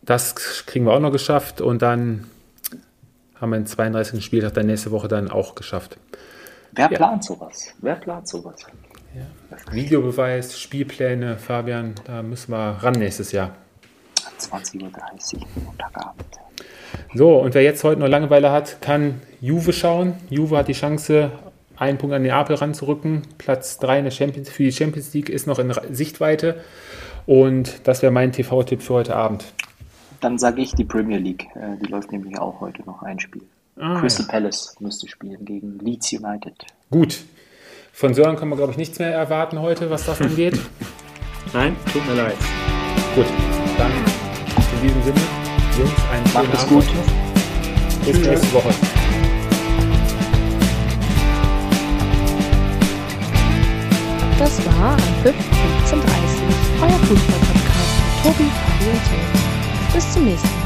[0.01, 2.29] Das kriegen wir auch noch geschafft und dann
[3.39, 4.23] haben wir den 32.
[4.23, 5.97] Spieltag dann nächste Woche dann auch geschafft.
[6.71, 6.97] Wer ja.
[6.97, 7.73] plant sowas?
[7.79, 8.65] Wer plant sowas?
[9.15, 9.73] Ja.
[9.73, 13.55] Videobeweis, Spielpläne, Fabian, da müssen wir ran nächstes Jahr.
[14.39, 16.25] 20.30 Uhr Montagabend.
[17.13, 20.15] So, und wer jetzt heute noch Langeweile hat, kann Juve schauen.
[20.29, 21.31] Juve hat die Chance,
[21.77, 23.23] einen Punkt an Neapel ranzurücken.
[23.37, 26.61] Platz 3 in der Champions, für die Champions League ist noch in Sichtweite.
[27.25, 29.45] Und das wäre mein TV-Tipp für heute Abend.
[30.21, 31.47] Dann sage ich die Premier League.
[31.55, 33.43] Äh, die läuft nämlich auch heute noch ein Spiel.
[33.77, 34.31] Ah, Crystal ja.
[34.31, 36.53] Palace müsste spielen gegen Leeds United.
[36.89, 37.23] Gut.
[37.91, 40.59] Von Sören können wir, glaube ich, nichts mehr erwarten heute, was das angeht.
[41.53, 42.35] Nein, tut mir leid.
[43.15, 43.25] Gut,
[43.77, 45.21] dann in diesem Sinne,
[45.77, 46.85] Jungs, einen schönen Macht es gut.
[48.05, 48.69] Bis nächste Woche.
[54.37, 55.74] Das war am 15.30
[56.81, 59.93] euer Fußball-Podcast mit Tobi, Fabi und Sören.
[59.93, 60.64] Bis zum nächsten Mal.